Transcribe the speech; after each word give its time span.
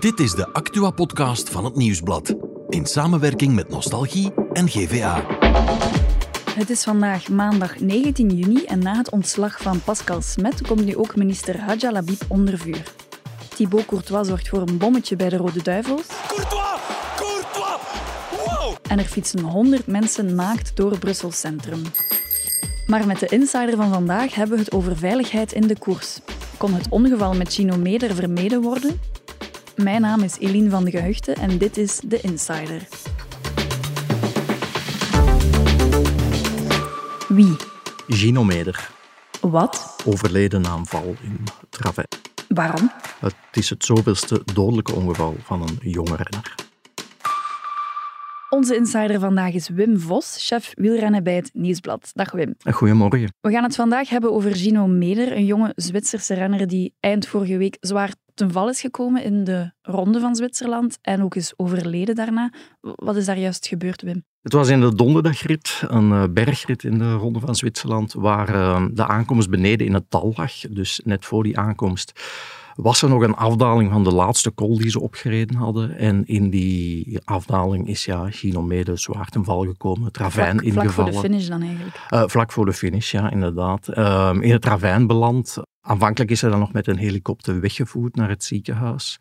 Dit 0.00 0.20
is 0.20 0.32
de 0.32 0.52
Actua-podcast 0.52 1.50
van 1.50 1.64
het 1.64 1.76
Nieuwsblad. 1.76 2.34
In 2.68 2.86
samenwerking 2.86 3.54
met 3.54 3.68
Nostalgie 3.68 4.32
en 4.52 4.68
GVA. 4.68 5.24
Het 6.54 6.70
is 6.70 6.82
vandaag 6.82 7.28
maandag 7.28 7.80
19 7.80 8.36
juni 8.36 8.64
en 8.64 8.78
na 8.78 8.96
het 8.96 9.10
ontslag 9.10 9.62
van 9.62 9.80
Pascal 9.80 10.22
Smet 10.22 10.66
komt 10.66 10.84
nu 10.84 10.96
ook 10.96 11.16
minister 11.16 11.60
Hadja 11.60 11.92
Labib 11.92 12.22
onder 12.28 12.58
vuur. 12.58 12.82
Thibaut 13.54 13.86
Courtois 13.86 14.26
zorgt 14.26 14.48
voor 14.48 14.60
een 14.60 14.78
bommetje 14.78 15.16
bij 15.16 15.28
de 15.28 15.36
Rode 15.36 15.62
Duivels. 15.62 16.06
Courtois! 16.26 16.80
Courtois! 17.16 17.80
Wow! 18.30 18.76
En 18.88 18.98
er 18.98 19.04
fietsen 19.04 19.40
100 19.40 19.86
mensen 19.86 20.34
naakt 20.34 20.76
door 20.76 20.98
Brussel 20.98 21.32
Centrum. 21.32 21.82
Maar 22.86 23.06
met 23.06 23.18
de 23.18 23.26
insider 23.26 23.76
van 23.76 23.92
vandaag 23.92 24.34
hebben 24.34 24.56
we 24.56 24.62
het 24.64 24.72
over 24.72 24.96
veiligheid 24.96 25.52
in 25.52 25.66
de 25.66 25.78
koers. 25.78 26.18
Kon 26.56 26.74
het 26.74 26.86
ongeval 26.88 27.34
met 27.34 27.52
Chino 27.52 27.76
Meder 27.76 28.14
vermeden 28.14 28.60
worden? 28.60 29.00
Mijn 29.76 30.00
naam 30.00 30.22
is 30.22 30.38
Eline 30.38 30.70
van 30.70 30.84
de 30.84 30.90
Gehuchte 30.90 31.32
en 31.32 31.58
dit 31.58 31.76
is 31.76 32.00
De 32.06 32.20
Insider. 32.20 32.86
Wie? 37.28 37.56
Gino 38.08 38.44
Meder, 38.44 38.90
Wat? 39.40 39.96
overleden 40.06 40.60
na 40.60 40.74
een 40.74 40.86
val 40.86 41.14
in 41.22 41.38
Travij. 41.68 42.06
Waarom? 42.48 42.90
Het 43.20 43.34
is 43.52 43.70
het 43.70 43.84
zoveelste 43.84 44.42
dodelijke 44.54 44.94
ongeval 44.94 45.36
van 45.42 45.62
een 45.62 45.78
jonge 45.80 46.16
renner. 46.16 46.54
Onze 48.50 48.76
insider 48.76 49.20
vandaag 49.20 49.52
is 49.52 49.68
Wim 49.68 49.98
Vos, 50.00 50.36
chef 50.38 50.72
wielrennen 50.74 51.22
bij 51.24 51.34
het 51.34 51.50
Nieuwsblad. 51.52 52.10
Dag 52.12 52.32
Wim. 52.32 52.54
Goedemorgen. 52.70 53.32
We 53.40 53.50
gaan 53.50 53.62
het 53.62 53.74
vandaag 53.74 54.08
hebben 54.08 54.32
over 54.32 54.56
Gino 54.56 54.86
Meder, 54.86 55.32
een 55.36 55.44
jonge 55.44 55.72
Zwitserse 55.76 56.34
renner 56.34 56.66
die 56.66 56.94
eind 57.00 57.26
vorige 57.26 57.56
week 57.56 57.76
zwaar 57.80 58.12
ten 58.34 58.52
val 58.52 58.68
is 58.68 58.80
gekomen 58.80 59.22
in 59.22 59.44
de 59.44 59.72
ronde 59.82 60.20
van 60.20 60.34
Zwitserland 60.34 60.98
en 61.02 61.22
ook 61.22 61.34
is 61.34 61.52
overleden 61.56 62.14
daarna. 62.14 62.52
Wat 62.80 63.16
is 63.16 63.24
daar 63.24 63.38
juist 63.38 63.66
gebeurd, 63.66 64.02
Wim? 64.02 64.24
Het 64.42 64.52
was 64.52 64.68
in 64.68 64.80
de 64.80 64.94
donderdagrit, 64.94 65.82
een 65.86 66.12
eh, 66.12 66.24
bergrit 66.30 66.84
in 66.84 66.98
de 66.98 67.12
Ronde 67.12 67.40
van 67.40 67.54
Zwitserland, 67.54 68.12
waar 68.12 68.54
eh, 68.54 68.86
de 68.92 69.06
aankomst 69.06 69.50
beneden 69.50 69.86
in 69.86 69.94
het 69.94 70.04
dal 70.08 70.32
lag. 70.36 70.52
Dus 70.52 71.00
net 71.04 71.24
voor 71.24 71.42
die 71.42 71.58
aankomst 71.58 72.12
was 72.74 73.02
er 73.02 73.08
nog 73.08 73.22
een 73.22 73.34
afdaling 73.34 73.90
van 73.90 74.04
de 74.04 74.12
laatste 74.12 74.50
kol 74.50 74.78
die 74.78 74.90
ze 74.90 75.00
opgereden 75.00 75.56
hadden. 75.56 75.98
En 75.98 76.26
in 76.26 76.50
die 76.50 77.18
afdaling 77.24 77.88
is 77.88 78.04
ja, 78.04 78.30
Gino 78.30 78.62
Mede 78.62 78.96
zwaar 78.96 79.28
ten 79.28 79.44
val 79.44 79.64
gekomen, 79.64 80.04
het 80.04 80.16
ravijn 80.16 80.58
Vlak, 80.58 80.72
vlak 80.72 80.74
voor 80.74 80.82
ingevallen. 80.82 81.12
de 81.12 81.18
finish 81.18 81.48
dan 81.48 81.62
eigenlijk. 81.62 82.00
Eh, 82.08 82.22
vlak 82.26 82.52
voor 82.52 82.66
de 82.66 82.72
finish, 82.72 83.10
ja, 83.10 83.30
inderdaad. 83.30 83.88
Ehm, 83.88 84.40
in 84.40 84.52
het 84.52 84.64
ravijn 84.64 85.06
beland. 85.06 85.56
Aanvankelijk 85.80 86.30
is 86.30 86.40
hij 86.40 86.50
dan 86.50 86.58
nog 86.58 86.72
met 86.72 86.86
een 86.86 86.96
helikopter 86.96 87.60
weggevoerd 87.60 88.16
naar 88.16 88.28
het 88.28 88.44
ziekenhuis. 88.44 89.18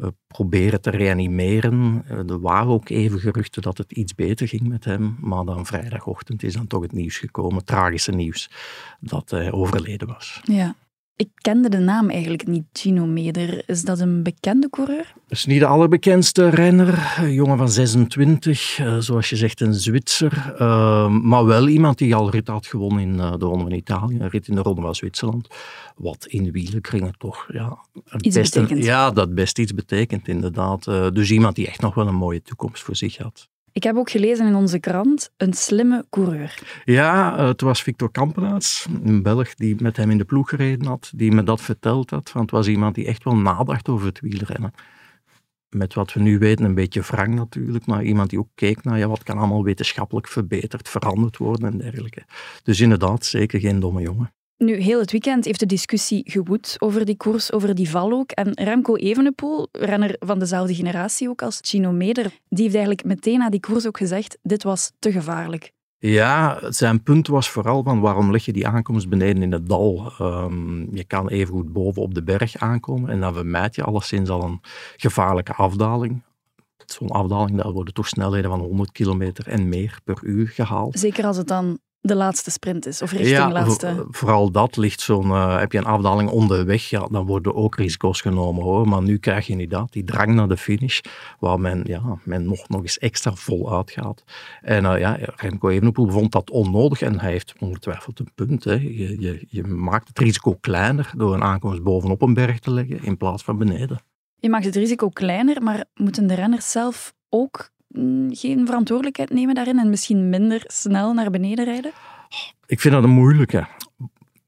Eh, 0.00 0.08
proberen 0.26 0.80
te 0.80 0.90
reanimeren. 0.90 2.04
Eh, 2.06 2.30
er 2.30 2.40
waren 2.40 2.68
ook 2.68 2.88
even 2.88 3.18
geruchten 3.18 3.62
dat 3.62 3.78
het 3.78 3.92
iets 3.92 4.14
beter 4.14 4.48
ging 4.48 4.68
met 4.68 4.84
hem. 4.84 5.16
Maar 5.20 5.44
dan 5.44 5.66
vrijdagochtend 5.66 6.42
is 6.42 6.54
dan 6.54 6.66
toch 6.66 6.82
het 6.82 6.92
nieuws 6.92 7.18
gekomen, 7.18 7.64
tragische 7.64 8.12
nieuws, 8.12 8.50
dat 9.00 9.30
hij 9.30 9.52
overleden 9.52 10.08
was. 10.08 10.40
Ja. 10.42 10.74
Ik 11.16 11.28
kende 11.34 11.68
de 11.68 11.78
naam 11.78 12.10
eigenlijk 12.10 12.46
niet, 12.46 12.64
Gino 12.72 13.06
Meder. 13.06 13.62
Is 13.68 13.82
dat 13.82 14.00
een 14.00 14.22
bekende 14.22 14.70
coureur? 14.70 15.12
Dat 15.14 15.38
is 15.38 15.46
niet 15.46 15.60
de 15.60 15.66
allerbekendste 15.66 16.48
renner, 16.48 17.14
een 17.18 17.32
jongen 17.32 17.56
van 17.56 17.68
26, 17.68 18.78
eh, 18.78 18.98
zoals 18.98 19.30
je 19.30 19.36
zegt 19.36 19.60
een 19.60 19.74
Zwitser, 19.74 20.54
eh, 20.58 21.08
maar 21.08 21.44
wel 21.44 21.68
iemand 21.68 21.98
die 21.98 22.14
al 22.14 22.30
rit 22.30 22.48
had 22.48 22.66
gewonnen 22.66 23.02
in 23.02 23.20
eh, 23.20 23.32
de 23.32 23.44
Ronde 23.44 23.62
van 23.62 23.72
Italië, 23.72 24.18
een 24.20 24.28
rit 24.28 24.48
in 24.48 24.54
de 24.54 24.62
Ronde 24.62 24.80
van 24.80 24.94
Zwitserland, 24.94 25.48
wat 25.96 26.26
in 26.26 26.50
wielenkringen 26.50 27.14
toch 27.18 27.46
ja, 27.52 27.78
Iets 28.20 28.36
betekent. 28.36 28.84
Ja, 28.84 29.10
dat 29.10 29.34
best 29.34 29.58
iets 29.58 29.74
betekent 29.74 30.28
inderdaad. 30.28 30.86
Eh, 30.86 31.10
dus 31.10 31.30
iemand 31.30 31.54
die 31.54 31.66
echt 31.66 31.80
nog 31.80 31.94
wel 31.94 32.06
een 32.06 32.14
mooie 32.14 32.42
toekomst 32.42 32.82
voor 32.82 32.96
zich 32.96 33.16
had. 33.16 33.48
Ik 33.74 33.82
heb 33.82 33.96
ook 33.96 34.10
gelezen 34.10 34.46
in 34.46 34.54
onze 34.54 34.78
krant, 34.78 35.30
een 35.36 35.52
slimme 35.52 36.04
coureur. 36.10 36.82
Ja, 36.84 37.38
het 37.46 37.60
was 37.60 37.82
Victor 37.82 38.10
Kampenaerts, 38.10 38.86
een 39.02 39.22
Belg 39.22 39.54
die 39.54 39.82
met 39.82 39.96
hem 39.96 40.10
in 40.10 40.18
de 40.18 40.24
ploeg 40.24 40.48
gereden 40.48 40.86
had, 40.86 41.12
die 41.14 41.32
me 41.32 41.42
dat 41.42 41.60
verteld 41.60 42.10
had. 42.10 42.32
Want 42.32 42.50
het 42.50 42.58
was 42.58 42.68
iemand 42.68 42.94
die 42.94 43.06
echt 43.06 43.24
wel 43.24 43.36
nadacht 43.36 43.88
over 43.88 44.06
het 44.06 44.20
wielrennen. 44.20 44.72
Met 45.68 45.94
wat 45.94 46.12
we 46.12 46.20
nu 46.20 46.38
weten, 46.38 46.64
een 46.64 46.74
beetje 46.74 47.00
wrang 47.00 47.34
natuurlijk, 47.34 47.86
maar 47.86 48.04
iemand 48.04 48.30
die 48.30 48.38
ook 48.38 48.48
keek 48.54 48.84
naar 48.84 48.98
ja, 48.98 49.08
wat 49.08 49.22
kan 49.22 49.38
allemaal 49.38 49.64
wetenschappelijk 49.64 50.28
verbeterd, 50.28 50.88
veranderd 50.88 51.36
worden 51.36 51.72
en 51.72 51.78
dergelijke. 51.78 52.24
Dus 52.62 52.80
inderdaad, 52.80 53.24
zeker 53.24 53.60
geen 53.60 53.80
domme 53.80 54.00
jongen. 54.00 54.32
Nu, 54.58 54.76
heel 54.76 55.00
het 55.00 55.10
weekend 55.10 55.44
heeft 55.44 55.60
de 55.60 55.66
discussie 55.66 56.30
gewoed 56.30 56.76
over 56.78 57.04
die 57.04 57.16
koers, 57.16 57.52
over 57.52 57.74
die 57.74 57.90
val 57.90 58.12
ook. 58.12 58.30
En 58.30 58.52
Remco 58.54 58.96
Evenepoel, 58.96 59.68
renner 59.72 60.16
van 60.18 60.38
dezelfde 60.38 60.74
generatie 60.74 61.28
ook 61.28 61.42
als 61.42 61.58
Chino 61.62 61.92
Meder, 61.92 62.24
die 62.48 62.62
heeft 62.62 62.74
eigenlijk 62.74 63.04
meteen 63.04 63.38
na 63.38 63.50
die 63.50 63.60
koers 63.60 63.86
ook 63.86 63.96
gezegd, 63.96 64.38
dit 64.42 64.62
was 64.62 64.92
te 64.98 65.12
gevaarlijk. 65.12 65.72
Ja, 65.98 66.58
zijn 66.68 67.02
punt 67.02 67.26
was 67.26 67.50
vooral 67.50 67.82
van 67.82 68.00
waarom 68.00 68.30
leg 68.30 68.44
je 68.44 68.52
die 68.52 68.66
aankomst 68.66 69.08
beneden 69.08 69.42
in 69.42 69.52
het 69.52 69.68
dal? 69.68 70.12
Ehm, 70.18 70.96
je 70.96 71.04
kan 71.04 71.28
even 71.28 71.54
goed 71.54 71.72
boven 71.72 72.02
op 72.02 72.14
de 72.14 72.22
berg 72.22 72.56
aankomen 72.56 73.10
en 73.10 73.20
dan 73.20 73.34
vermijd 73.34 73.74
je 73.74 73.84
alleszins 73.84 74.28
al 74.28 74.42
een 74.42 74.60
gevaarlijke 74.96 75.54
afdaling. 75.54 76.22
Zo'n 76.86 77.08
afdaling, 77.08 77.62
daar 77.62 77.72
worden 77.72 77.94
toch 77.94 78.08
snelheden 78.08 78.50
van 78.50 78.60
100 78.60 78.92
kilometer 78.92 79.48
en 79.48 79.68
meer 79.68 79.98
per 80.04 80.18
uur 80.22 80.48
gehaald. 80.48 80.98
Zeker 80.98 81.24
als 81.24 81.36
het 81.36 81.48
dan 81.48 81.78
de 82.06 82.14
laatste 82.14 82.50
sprint 82.50 82.86
is, 82.86 83.02
of 83.02 83.10
richting 83.10 83.30
ja, 83.36 83.50
laatste. 83.52 83.94
vo- 83.96 84.06
vooral 84.10 84.50
dat 84.50 84.76
ligt 84.76 85.00
zo'n, 85.00 85.30
eh, 85.30 85.58
heb 85.58 85.72
je 85.72 85.78
een 85.78 85.84
afdaling 85.84 86.30
onderweg, 86.30 86.90
ja, 86.90 87.06
dan 87.10 87.26
worden 87.26 87.54
ook 87.54 87.76
risico's 87.76 88.20
genomen 88.20 88.62
hoor. 88.62 88.88
Maar 88.88 89.02
nu 89.02 89.18
krijg 89.18 89.46
je 89.46 89.52
inderdaad 89.52 89.92
die 89.92 90.04
drang 90.04 90.34
naar 90.34 90.48
de 90.48 90.56
finish, 90.56 91.00
waar 91.38 91.60
men, 91.60 91.82
ja, 91.86 92.18
men 92.24 92.44
nog, 92.44 92.68
nog 92.68 92.80
eens 92.82 92.98
extra 92.98 93.32
vol 93.34 93.72
uitgaat. 93.72 94.24
En 94.60 94.84
eh, 94.84 94.98
ja, 94.98 95.18
Remco 95.36 95.68
Evenepoel 95.68 96.10
vond 96.10 96.32
dat 96.32 96.50
onnodig 96.50 97.02
en 97.02 97.20
hij 97.20 97.30
heeft 97.30 97.54
ongetwijfeld 97.58 98.18
een 98.18 98.30
punt. 98.34 98.64
Hè. 98.64 98.72
Je, 98.72 99.20
je, 99.20 99.46
je 99.48 99.62
maakt 99.64 100.08
het 100.08 100.18
risico 100.18 100.54
kleiner 100.60 101.10
door 101.16 101.34
een 101.34 101.42
aankomst 101.44 101.82
bovenop 101.82 102.22
een 102.22 102.34
berg 102.34 102.58
te 102.58 102.70
leggen 102.70 103.02
in 103.04 103.16
plaats 103.16 103.42
van 103.44 103.58
beneden. 103.58 103.98
Je 104.36 104.48
maakt 104.50 104.64
het 104.64 104.76
risico 104.76 105.08
kleiner, 105.08 105.62
maar 105.62 105.84
moeten 105.94 106.26
de 106.26 106.34
renners 106.34 106.70
zelf 106.70 107.14
ook 107.28 107.70
geen 108.30 108.66
verantwoordelijkheid 108.66 109.30
nemen 109.30 109.54
daarin 109.54 109.78
en 109.78 109.90
misschien 109.90 110.28
minder 110.28 110.62
snel 110.66 111.12
naar 111.12 111.30
beneden 111.30 111.64
rijden? 111.64 111.92
Ik 112.66 112.80
vind 112.80 112.94
dat 112.94 113.04
een 113.04 113.10
moeilijke. 113.10 113.66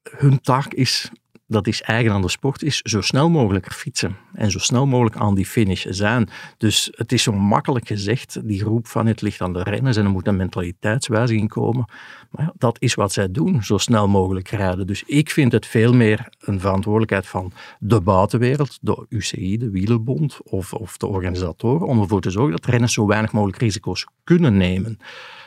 Hun 0.02 0.40
taak 0.40 0.74
is, 0.74 1.10
dat 1.46 1.66
is 1.66 1.82
eigen 1.82 2.12
aan 2.12 2.22
de 2.22 2.28
sport, 2.28 2.62
is 2.62 2.80
zo 2.80 3.00
snel 3.00 3.30
mogelijk 3.30 3.72
fietsen. 3.72 4.16
En 4.34 4.50
zo 4.50 4.58
snel 4.58 4.86
mogelijk 4.86 5.16
aan 5.16 5.34
die 5.34 5.46
finish 5.46 5.84
zijn. 5.84 6.28
Dus 6.56 6.90
het 6.94 7.12
is 7.12 7.22
zo 7.22 7.32
makkelijk 7.32 7.86
gezegd, 7.86 8.46
die 8.48 8.60
groep 8.60 8.86
van 8.86 9.06
het 9.06 9.20
ligt 9.20 9.40
aan 9.40 9.52
de 9.52 9.62
renners 9.62 9.96
en 9.96 10.04
er 10.04 10.10
moet 10.10 10.26
een 10.26 10.36
mentaliteitswijziging 10.36 11.48
komen. 11.48 11.84
Maar 12.30 12.44
ja, 12.44 12.52
dat 12.58 12.76
is 12.80 12.94
wat 12.94 13.12
zij 13.12 13.30
doen, 13.30 13.62
zo 13.62 13.78
snel 13.78 14.08
mogelijk 14.08 14.48
rijden. 14.48 14.86
Dus 14.86 15.02
ik 15.02 15.30
vind 15.30 15.52
het 15.52 15.66
veel 15.66 15.94
meer 15.94 16.28
een 16.38 16.60
verantwoordelijkheid 16.60 17.26
van 17.26 17.52
de 17.78 18.00
buitenwereld, 18.00 18.78
de 18.80 19.06
UCI, 19.08 19.56
de 19.56 19.70
Wielerbond 19.70 20.38
of, 20.42 20.72
of 20.72 20.96
de 20.96 21.06
organisatoren, 21.06 21.86
om 21.86 22.00
ervoor 22.00 22.20
te 22.20 22.30
zorgen 22.30 22.56
dat 22.56 22.66
renners 22.66 22.92
zo 22.92 23.06
weinig 23.06 23.32
mogelijk 23.32 23.58
risico's 23.58 24.06
kunnen 24.24 24.56
nemen. 24.56 24.98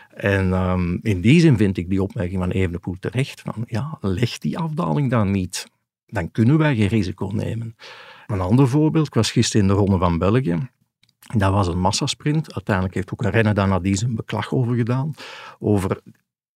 En 0.10 0.54
ehm, 0.54 0.98
in 1.02 1.22
die 1.22 1.40
zin 1.40 1.58
vind 1.58 1.78
ik 1.78 1.90
die 1.90 2.02
opmerking 2.02 2.40
van 2.40 2.52
Evenepoel 2.52 2.96
terecht. 3.00 3.42
Van, 3.42 3.64
ja, 3.68 3.98
leg 4.02 4.38
die 4.38 4.58
afdaling 4.58 5.10
dan 5.10 5.32
niet. 5.32 5.66
Dan 6.10 6.32
kunnen 6.32 6.58
wij 6.58 6.76
geen 6.76 6.88
risico 6.88 7.30
nemen. 7.34 7.76
Een 8.28 8.42
ander 8.42 8.68
voorbeeld, 8.68 9.08
ik 9.08 9.14
was 9.14 9.32
gisteren 9.32 9.62
in 9.62 9.74
de 9.74 9.80
Ronde 9.80 9.98
van 9.98 10.18
België. 10.18 10.70
Dat 11.36 11.52
was 11.52 11.68
een 11.68 11.80
massasprint. 11.80 12.54
Uiteindelijk 12.54 12.96
heeft 12.96 13.14
ook 13.14 13.24
een 13.24 13.32
renner 13.32 13.54
daar 13.54 13.68
nadien 13.68 13.96
zijn 13.96 14.16
beklag 14.16 14.54
over 14.54 14.76
gedaan. 14.76 15.14
Over 15.60 16.02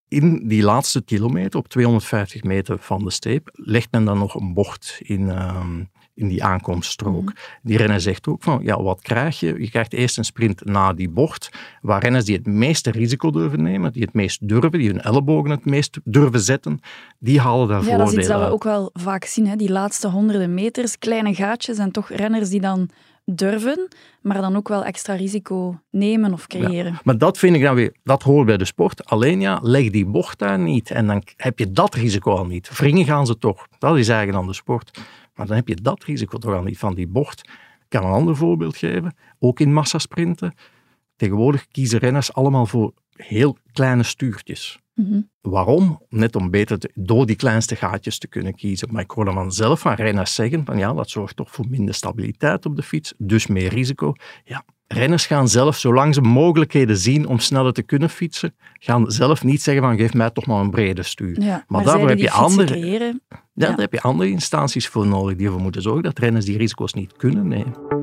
in 0.07 0.47
die 0.47 0.63
laatste 0.63 1.03
kilometer, 1.03 1.59
op 1.59 1.67
250 1.67 2.43
meter 2.43 2.79
van 2.79 3.03
de 3.03 3.11
steep, 3.11 3.49
legt 3.51 3.91
men 3.91 4.05
dan 4.05 4.17
nog 4.17 4.35
een 4.35 4.53
bocht 4.53 4.99
in, 4.99 5.29
ehm, 5.29 5.83
in 6.15 6.27
die 6.27 6.43
aankomststrook. 6.43 7.31
Die 7.61 7.77
renner 7.77 8.01
zegt 8.01 8.27
ook 8.27 8.43
van, 8.43 8.59
ja, 8.63 8.81
wat 8.81 9.01
krijg 9.01 9.39
je? 9.39 9.59
Je 9.59 9.69
krijgt 9.69 9.93
eerst 9.93 10.17
een 10.17 10.23
sprint 10.23 10.65
na 10.65 10.93
die 10.93 11.09
bocht, 11.09 11.49
waar 11.81 12.01
renners 12.01 12.25
die 12.25 12.35
het 12.35 12.45
meeste 12.45 12.91
risico 12.91 13.31
durven 13.31 13.61
nemen, 13.61 13.91
die 13.91 14.01
het 14.01 14.13
meest 14.13 14.47
durven, 14.47 14.71
die 14.71 14.89
hun 14.89 15.01
ellebogen 15.01 15.49
het 15.49 15.65
meest 15.65 15.99
durven 16.03 16.39
zetten, 16.39 16.79
die 17.19 17.39
halen 17.39 17.67
daar 17.67 17.83
Ja, 17.83 17.97
dat 17.97 18.07
is 18.07 18.13
iets 18.13 18.27
voordelen 18.27 18.39
dat 18.39 18.47
we 18.47 18.53
ook 18.53 18.63
wel 18.63 18.89
vaak 18.93 19.25
zien. 19.25 19.47
Hè? 19.47 19.55
Die 19.55 19.71
laatste 19.71 20.07
honderden 20.07 20.53
meters, 20.53 20.97
kleine 20.97 21.35
gaatjes 21.35 21.77
en 21.77 21.91
toch 21.91 22.09
renners 22.09 22.49
die 22.49 22.61
dan 22.61 22.89
durven, 23.25 23.87
maar 24.21 24.41
dan 24.41 24.55
ook 24.55 24.67
wel 24.67 24.83
extra 24.83 25.15
risico 25.15 25.79
nemen 25.89 26.33
of 26.33 26.47
creëren. 26.47 26.99
Maar 27.03 27.17
dat 27.17 27.37
vind 27.37 27.55
ik 27.55 27.61
dan 27.61 27.75
weer, 27.75 27.95
dat 28.03 28.23
hoort 28.23 28.45
bij 28.45 28.57
de 28.57 28.65
sport. 28.65 29.05
Alleen 29.05 29.41
ja, 29.41 29.59
leg 29.61 29.89
die 29.89 30.05
bocht 30.05 30.39
daar 30.39 30.59
niet. 30.59 30.91
En 30.91 31.07
dan 31.07 31.23
heb 31.37 31.59
je 31.59 31.71
dat 31.71 31.95
risico 31.95 32.35
al 32.35 32.45
niet. 32.45 32.77
Wringen 32.77 33.05
gaan 33.05 33.25
ze 33.25 33.37
toch. 33.37 33.67
Dat 33.79 33.97
is 33.97 34.07
eigen 34.07 34.35
aan 34.35 34.47
de 34.47 34.53
sport. 34.53 34.99
Maar 35.35 35.47
dan 35.47 35.55
heb 35.55 35.67
je 35.67 35.75
dat 35.75 36.03
risico 36.03 36.37
toch 36.37 36.53
al 36.53 36.63
niet 36.63 36.77
van 36.77 36.95
die 36.95 37.07
bocht. 37.07 37.39
Ik 37.79 37.99
kan 37.99 38.05
een 38.05 38.11
ander 38.11 38.35
voorbeeld 38.35 38.77
geven. 38.77 39.15
Ook 39.39 39.59
in 39.59 39.73
massasprinten. 39.73 40.53
Tegenwoordig 41.15 41.67
kiezen 41.67 41.99
renners 41.99 42.33
allemaal 42.33 42.65
voor 42.65 42.93
heel 43.15 43.57
kleine 43.71 44.03
stuurtjes. 44.03 44.79
Mhm. 44.95 45.21
Waarom? 45.41 46.01
Net 46.09 46.35
om 46.35 46.49
beter 46.49 46.79
te- 46.79 46.91
door 46.93 47.25
die 47.25 47.35
kleinste 47.35 47.75
gaatjes 47.75 48.17
te 48.17 48.27
kunnen 48.27 48.55
kiezen. 48.55 48.87
Maar 48.91 49.01
ik 49.03 49.11
hoor 49.11 49.25
dan 49.25 49.33
vanzelf 49.33 49.79
van 49.79 49.93
renners 49.93 50.35
zeggen 50.35 50.65
van 50.65 50.77
ja, 50.77 50.93
dat 50.93 51.09
zorgt 51.09 51.35
toch 51.35 51.51
voor 51.51 51.65
minder 51.69 51.93
stabiliteit 51.95 52.65
op 52.65 52.75
de 52.75 52.83
fiets, 52.83 53.13
dus 53.17 53.47
meer 53.47 53.69
risico. 53.69 54.13
Ja, 54.43 54.63
renners 54.87 55.25
gaan 55.25 55.47
zelf, 55.47 55.77
zolang 55.77 56.13
ze 56.13 56.21
mogelijkheden 56.21 56.97
zien 56.97 57.27
om 57.27 57.39
sneller 57.39 57.73
te 57.73 57.83
kunnen 57.83 58.09
fietsen, 58.09 58.55
gaan 58.73 59.11
zelf 59.11 59.43
niet 59.43 59.61
zeggen 59.61 59.83
van 59.83 59.97
geef 59.97 60.13
mij 60.13 60.29
toch 60.29 60.45
maar 60.45 60.59
een 60.61 60.69
brede 60.71 61.03
stuur. 61.03 61.41
Ja, 61.41 61.63
Maar 61.67 61.83
daarvoor 61.83 62.09
heb 62.09 62.17
je 62.19 62.31
andere- 62.31 62.73
Ja. 63.53 63.67
Daar 63.67 63.77
heb 63.77 63.93
je 63.93 64.01
andere 64.01 64.29
instanties 64.29 64.87
voor 64.87 65.07
nodig 65.07 65.35
die 65.37 65.45
ervoor 65.45 65.61
moeten 65.61 65.81
zorgen 65.81 66.03
dat 66.03 66.19
renners 66.19 66.45
die 66.45 66.57
risico's 66.57 66.93
niet 66.93 67.13
kunnen 67.17 67.47
nemen. 67.47 68.02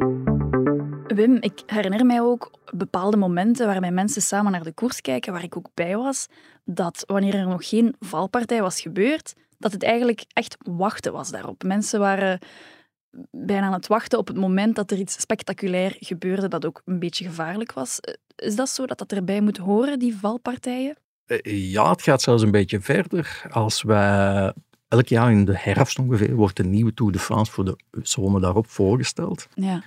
Wim, 1.15 1.37
ik 1.41 1.63
herinner 1.67 2.07
mij 2.07 2.21
ook 2.21 2.51
bepaalde 2.75 3.17
momenten 3.17 3.67
waarbij 3.67 3.91
mensen 3.91 4.23
samen 4.23 4.53
naar 4.53 4.63
de 4.63 4.73
koers 4.73 5.01
kijken, 5.01 5.33
waar 5.33 5.43
ik 5.43 5.57
ook 5.57 5.69
bij 5.75 5.97
was, 5.97 6.27
dat 6.65 7.03
wanneer 7.07 7.35
er 7.35 7.47
nog 7.49 7.69
geen 7.69 7.95
valpartij 8.01 8.63
was 8.63 8.81
gebeurd, 8.81 9.35
dat 9.59 9.73
het 9.73 9.83
eigenlijk 9.83 10.25
echt 10.33 10.57
wachten 10.63 11.13
was 11.13 11.31
daarop. 11.31 11.63
Mensen 11.63 12.01
waren 12.01 12.39
bijna 13.31 13.67
aan 13.67 13.73
het 13.73 13.87
wachten 13.87 14.19
op 14.19 14.27
het 14.29 14.37
moment 14.37 14.77
dat 14.77 14.91
er 14.91 14.99
iets 14.99 15.21
spectaculair 15.21 15.97
gebeurde 15.99 16.49
dat 16.49 16.67
ook 16.67 16.83
een 16.85 16.99
beetje 16.99 17.25
gevaarlijk 17.25 17.73
was. 17.73 18.01
Eh, 18.01 18.15
Is 18.37 18.57
dat 18.57 18.69
zo 18.69 18.87
dat 18.87 18.99
dat 18.99 19.13
erbij 19.13 19.41
moet 19.41 19.57
horen, 19.57 19.99
die 19.99 20.17
valpartijen? 20.17 20.97
Eh, 21.27 21.71
Ja, 21.73 21.91
het 21.91 22.03
gaat 22.03 22.23
zelfs 22.23 22.43
een 22.43 22.51
beetje 22.51 22.81
verder. 22.81 23.43
Als 23.51 23.83
wij 23.83 24.53
elk 24.89 25.07
jaar 25.07 25.31
in 25.31 25.45
de 25.45 25.59
herfst 25.59 25.99
ongeveer 25.99 26.35
wordt 26.35 26.59
een 26.59 26.71
nieuwe 26.71 26.95
Tour 26.95 27.13
de 27.13 27.19
France 27.19 27.53
voor 27.53 27.65
de 27.65 27.77
zone 28.03 28.41
daarop 28.41 28.67
voorgesteld. 28.67 29.49
Ja. 29.55 29.83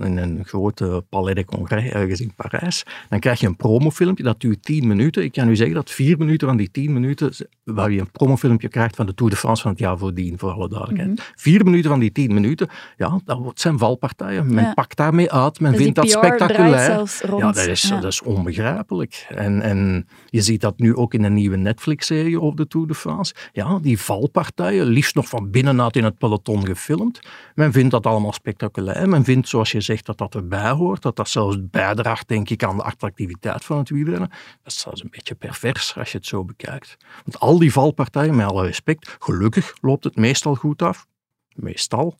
In 0.00 0.16
een 0.18 0.44
grote 0.44 1.04
Palais 1.08 1.34
de 1.34 1.44
Congrès 1.44 1.90
ergens 1.90 2.20
in 2.20 2.32
Parijs. 2.36 2.82
Dan 3.08 3.18
krijg 3.18 3.40
je 3.40 3.46
een 3.46 3.56
promofilmpje, 3.56 4.24
dat 4.24 4.40
duurt 4.40 4.62
10 4.62 4.86
minuten. 4.86 5.22
Ik 5.24 5.32
kan 5.32 5.48
u 5.48 5.56
zeggen 5.56 5.74
dat 5.74 5.90
vier 5.90 6.18
minuten 6.18 6.48
van 6.48 6.56
die 6.56 6.70
10 6.70 6.92
minuten, 6.92 7.32
waar 7.64 7.90
je 7.90 8.00
een 8.00 8.10
promofilmpje 8.10 8.68
krijgt 8.68 8.96
van 8.96 9.06
de 9.06 9.14
Tour 9.14 9.30
de 9.32 9.36
France 9.38 9.62
van 9.62 9.70
het 9.70 9.80
jaar 9.80 9.98
voordien, 9.98 10.38
voor 10.38 10.50
alle 10.50 10.68
duidelijkheid. 10.68 11.32
Vier 11.36 11.64
minuten 11.64 11.90
van 11.90 11.98
die 11.98 12.12
10 12.12 12.34
minuten, 12.34 12.68
ja, 12.96 13.20
dat 13.24 13.50
zijn 13.54 13.78
valpartijen. 13.78 14.54
Men 14.54 14.64
Ja. 14.64 14.72
pakt 14.74 14.96
daarmee 14.96 15.32
uit, 15.32 15.60
men 15.60 15.72
Dus 15.72 15.80
vindt 15.80 15.96
dat 15.96 16.10
spectaculair. 16.10 16.90
Ja, 16.90 17.38
dat 17.52 17.56
is, 17.56 17.82
Ja. 17.82 18.00
dat 18.00 18.12
is 18.12 18.22
onbegrijpelijk. 18.22 19.26
En, 19.28 19.62
en 19.62 20.06
je 20.26 20.40
ziet 20.42 20.60
dat 20.60 20.78
nu 20.78 20.94
ook 20.96 21.14
in 21.14 21.24
een 21.24 21.32
nieuwe 21.34 21.56
Netflix-serie 21.56 22.40
over 22.40 22.56
de 22.56 22.66
Tour 22.66 22.86
de 22.86 22.94
France. 22.94 23.34
Ja, 23.52 23.78
die 23.78 23.98
valpartijen, 24.00 24.86
liefst 24.86 25.14
nog 25.14 25.28
van 25.28 25.50
binnenuit 25.50 25.96
in 25.96 26.04
het 26.04 26.18
peloton 26.18 26.66
gefilmd. 26.66 27.20
Men 27.54 27.72
vindt 27.72 27.90
dat 27.90 28.06
allemaal 28.06 28.32
spectaculair. 28.32 29.08
Men 29.08 29.24
vindt, 29.24 29.48
zoals 29.48 29.72
je 29.74 29.80
zegt, 29.80 30.06
dat 30.06 30.18
dat 30.18 30.34
erbij 30.34 30.70
hoort. 30.70 31.02
Dat 31.02 31.16
dat 31.16 31.28
zelfs 31.28 31.56
bijdraagt, 31.60 32.28
denk 32.28 32.50
ik, 32.50 32.64
aan 32.64 32.76
de 32.76 32.82
attractiviteit 32.82 33.64
van 33.64 33.78
het 33.78 33.88
wielrennen. 33.88 34.28
Dat 34.62 34.72
is 34.72 34.78
zelfs 34.78 35.02
een 35.02 35.10
beetje 35.10 35.34
pervers 35.34 35.96
als 35.96 36.12
je 36.12 36.18
het 36.18 36.26
zo 36.26 36.44
bekijkt. 36.44 36.96
Want 37.24 37.38
al 37.38 37.58
die 37.58 37.72
valpartijen, 37.72 38.36
met 38.36 38.46
alle 38.46 38.66
respect, 38.66 39.16
gelukkig 39.18 39.74
loopt 39.80 40.04
het 40.04 40.16
meestal 40.16 40.54
goed 40.54 40.82
af. 40.82 41.06
Meestal. 41.54 42.16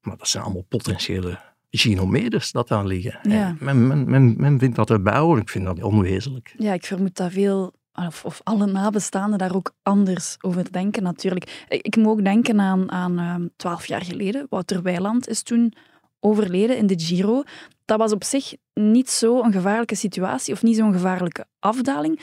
Maar 0.00 0.16
dat 0.16 0.28
zijn 0.28 0.44
allemaal 0.44 0.64
potentiële 0.68 1.38
gynomedes 1.70 2.52
dat 2.52 2.68
daar 2.68 2.86
liggen. 2.86 3.18
Ja. 3.22 3.48
En 3.48 3.56
Men, 3.60 3.86
men, 3.86 4.10
men, 4.10 4.34
men 4.36 4.58
vindt 4.58 4.76
dat 4.76 4.90
erbij 4.90 5.18
horen. 5.18 5.42
Ik 5.42 5.48
vind 5.48 5.64
dat 5.64 5.82
onwezenlijk. 5.82 6.54
Ja, 6.58 6.72
ik 6.72 6.84
vermoed 6.84 7.16
dat 7.16 7.32
veel, 7.32 7.74
of, 7.92 8.24
of 8.24 8.40
alle 8.44 8.66
nabestaanden 8.66 9.38
daar 9.38 9.54
ook 9.54 9.72
anders 9.82 10.36
over 10.40 10.72
denken 10.72 11.02
natuurlijk. 11.02 11.64
Ik, 11.68 11.82
ik 11.82 11.96
moet 11.96 12.06
ook 12.06 12.24
denken 12.24 12.60
aan, 12.60 12.90
aan 12.90 13.18
ehm, 13.18 13.46
twaalf 13.56 13.86
jaar 13.86 14.04
geleden. 14.04 14.46
Wouter 14.50 14.82
Weiland 14.82 15.28
is 15.28 15.42
toen 15.42 15.72
overleden 16.20 16.76
in 16.76 16.86
de 16.86 16.98
Giro. 16.98 17.42
Dat 17.84 17.98
was 17.98 18.12
op 18.12 18.24
zich 18.24 18.54
niet 18.74 19.10
zo'n 19.10 19.52
gevaarlijke 19.52 19.94
situatie 19.94 20.54
of 20.54 20.62
niet 20.62 20.76
zo'n 20.76 20.92
gevaarlijke 20.92 21.46
afdaling. 21.58 22.20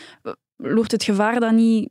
Loopt 0.56 0.92
het 0.92 1.04
gevaar 1.04 1.40
dan 1.40 1.56
niet 1.56 1.90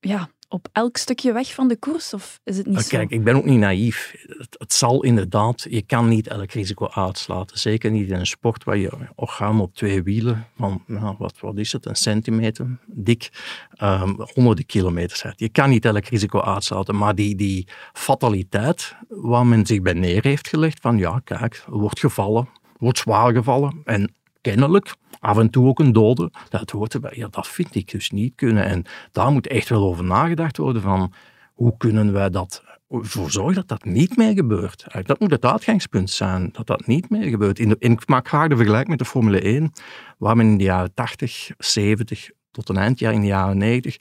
ja, 0.00 0.30
op 0.52 0.68
elk 0.72 0.96
stukje 0.96 1.32
weg 1.32 1.54
van 1.54 1.68
de 1.68 1.76
koers? 1.76 2.14
Of 2.14 2.40
is 2.44 2.56
het 2.56 2.66
niet 2.66 2.74
Maar 2.74 2.84
zo? 2.84 2.88
Kijk, 2.88 3.10
ik 3.10 3.24
ben 3.24 3.36
ook 3.36 3.44
niet 3.44 3.58
naïef. 3.58 4.14
Het, 4.26 4.56
het 4.58 4.72
zal 4.72 5.04
inderdaad, 5.04 5.66
je 5.70 5.82
kan 5.82 6.08
niet 6.08 6.28
elk 6.28 6.50
risico 6.50 6.88
uitsluiten. 6.88 7.58
Zeker 7.58 7.90
niet 7.90 8.10
in 8.10 8.14
een 8.14 8.26
sport 8.26 8.64
waar 8.64 8.76
je 8.76 8.90
orgaan 9.14 9.60
op 9.60 9.74
twee 9.74 10.02
wielen 10.02 10.46
van, 10.56 10.82
nou, 10.86 11.14
wat, 11.18 11.40
wat 11.40 11.58
is 11.58 11.72
het, 11.72 11.86
een 11.86 11.96
centimeter 11.96 12.78
dik, 12.86 13.30
ehm, 13.70 14.14
honderden 14.34 14.66
kilometers 14.66 15.24
uit. 15.24 15.40
Je 15.40 15.48
kan 15.48 15.70
niet 15.70 15.84
elk 15.84 16.04
risico 16.04 16.40
uitsluiten, 16.40 16.96
maar 16.96 17.14
die, 17.14 17.36
die 17.36 17.68
fataliteit 17.92 18.96
waar 19.08 19.46
men 19.46 19.66
zich 19.66 19.82
bij 19.82 19.92
neer 19.92 20.24
heeft 20.24 20.48
gelegd 20.48 20.80
van 20.80 20.98
ja, 20.98 21.20
kijk, 21.24 21.64
er 21.66 21.78
wordt 21.78 22.00
gevallen, 22.00 22.48
er 22.62 22.78
wordt 22.78 22.98
zwaar 22.98 23.32
gevallen 23.32 23.80
en 23.84 24.14
kennelijk 24.40 24.94
af 25.20 25.38
en 25.38 25.50
toe 25.50 25.66
ook 25.66 25.78
een 25.78 25.92
dode, 25.92 26.30
dat 26.48 26.70
hoort 26.70 26.94
erbij. 26.94 27.12
Ja, 27.14 27.28
dat 27.30 27.48
vind 27.48 27.74
ik 27.74 27.90
dus 27.90 28.10
niet 28.10 28.32
kunnen. 28.34 28.64
En 28.64 28.84
daar 29.12 29.30
moet 29.30 29.46
echt 29.46 29.68
wel 29.68 29.82
over 29.82 30.04
nagedacht 30.04 30.56
worden 30.56 30.82
van 30.82 31.12
hoe 31.54 31.76
kunnen 31.76 32.12
wij 32.12 32.30
dat 32.30 32.62
voor 32.88 33.30
zorgen 33.30 33.54
dat 33.54 33.68
dat 33.68 33.84
niet 33.84 34.16
meer 34.16 34.34
gebeurt. 34.34 34.86
Dat 35.02 35.20
moet 35.20 35.30
het 35.30 35.44
uitgangspunt 35.44 36.10
zijn, 36.10 36.48
dat 36.52 36.66
dat 36.66 36.86
niet 36.86 37.10
meer 37.10 37.28
gebeurt. 37.28 37.58
In 37.58 37.76
ik 37.78 38.08
maak 38.08 38.28
graag 38.28 38.48
de 38.48 38.56
vergelijk 38.56 38.88
met 38.88 38.98
de 38.98 39.04
Formule 39.04 39.40
1, 39.40 39.72
waar 40.18 40.36
men 40.36 40.46
in 40.46 40.58
de 40.58 40.64
jaren 40.64 40.94
80, 40.94 41.50
70 41.58 42.30
tot 42.50 42.68
een 42.68 42.76
eindjaar 42.76 43.12
in 43.12 43.20
de 43.20 43.26
jaren 43.26 43.58
90, 43.58 43.96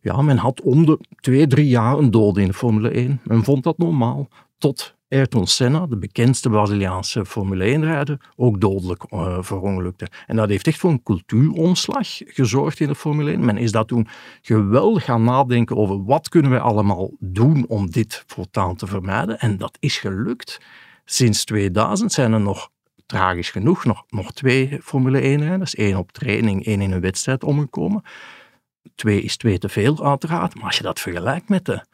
ja, 0.00 0.22
men 0.22 0.36
had 0.36 0.60
om 0.60 0.86
de 0.86 0.98
twee, 1.20 1.46
drie 1.46 1.68
jaar 1.68 1.98
een 1.98 2.10
dode 2.10 2.40
in 2.40 2.46
de 2.46 2.54
Formule 2.54 2.90
1. 2.90 3.20
Men 3.24 3.44
vond 3.44 3.64
dat 3.64 3.78
normaal, 3.78 4.28
tot 4.58 4.94
Ayrton 5.12 5.46
Senna, 5.46 5.86
de 5.86 5.96
bekendste 5.96 6.48
Braziliaanse 6.48 7.26
Formule 7.26 7.76
1-rijder, 7.76 8.20
ook 8.36 8.60
dodelijk 8.60 9.04
uh, 9.10 9.36
verongelukte. 9.40 10.08
En 10.26 10.36
dat 10.36 10.48
heeft 10.48 10.66
echt 10.66 10.78
voor 10.78 10.90
een 10.90 11.02
cultuuromslag 11.02 12.08
gezorgd 12.24 12.80
in 12.80 12.88
de 12.88 12.94
Formule 12.94 13.30
1. 13.30 13.44
Men 13.44 13.56
is 13.56 13.72
daar 13.72 13.84
toen 13.84 14.08
geweldig 14.42 15.04
gaan 15.04 15.24
nadenken 15.24 15.76
over 15.76 16.04
wat 16.04 16.28
kunnen 16.28 16.50
wij 16.50 16.60
allemaal 16.60 17.10
doen 17.18 17.64
om 17.68 17.90
dit 17.90 18.24
voortaan 18.26 18.76
te 18.76 18.86
vermijden. 18.86 19.38
En 19.38 19.56
dat 19.56 19.76
is 19.80 19.98
gelukt. 19.98 20.60
Sinds 21.04 21.44
2000 21.44 22.12
zijn 22.12 22.32
er 22.32 22.40
nog, 22.40 22.70
tragisch 23.06 23.50
genoeg, 23.50 23.84
nog, 23.84 24.04
nog 24.08 24.32
twee 24.32 24.78
Formule 24.82 25.20
1-rijders. 25.20 25.74
één 25.74 25.96
op 25.96 26.12
training, 26.12 26.66
één 26.66 26.80
in 26.80 26.92
een 26.92 27.00
wedstrijd 27.00 27.44
omgekomen. 27.44 28.02
Twee 28.94 29.22
is 29.22 29.36
twee 29.36 29.58
te 29.58 29.68
veel, 29.68 30.06
uiteraard. 30.06 30.54
Maar 30.54 30.64
als 30.64 30.76
je 30.76 30.82
dat 30.82 31.00
vergelijkt 31.00 31.48
met 31.48 31.64
de 31.64 31.84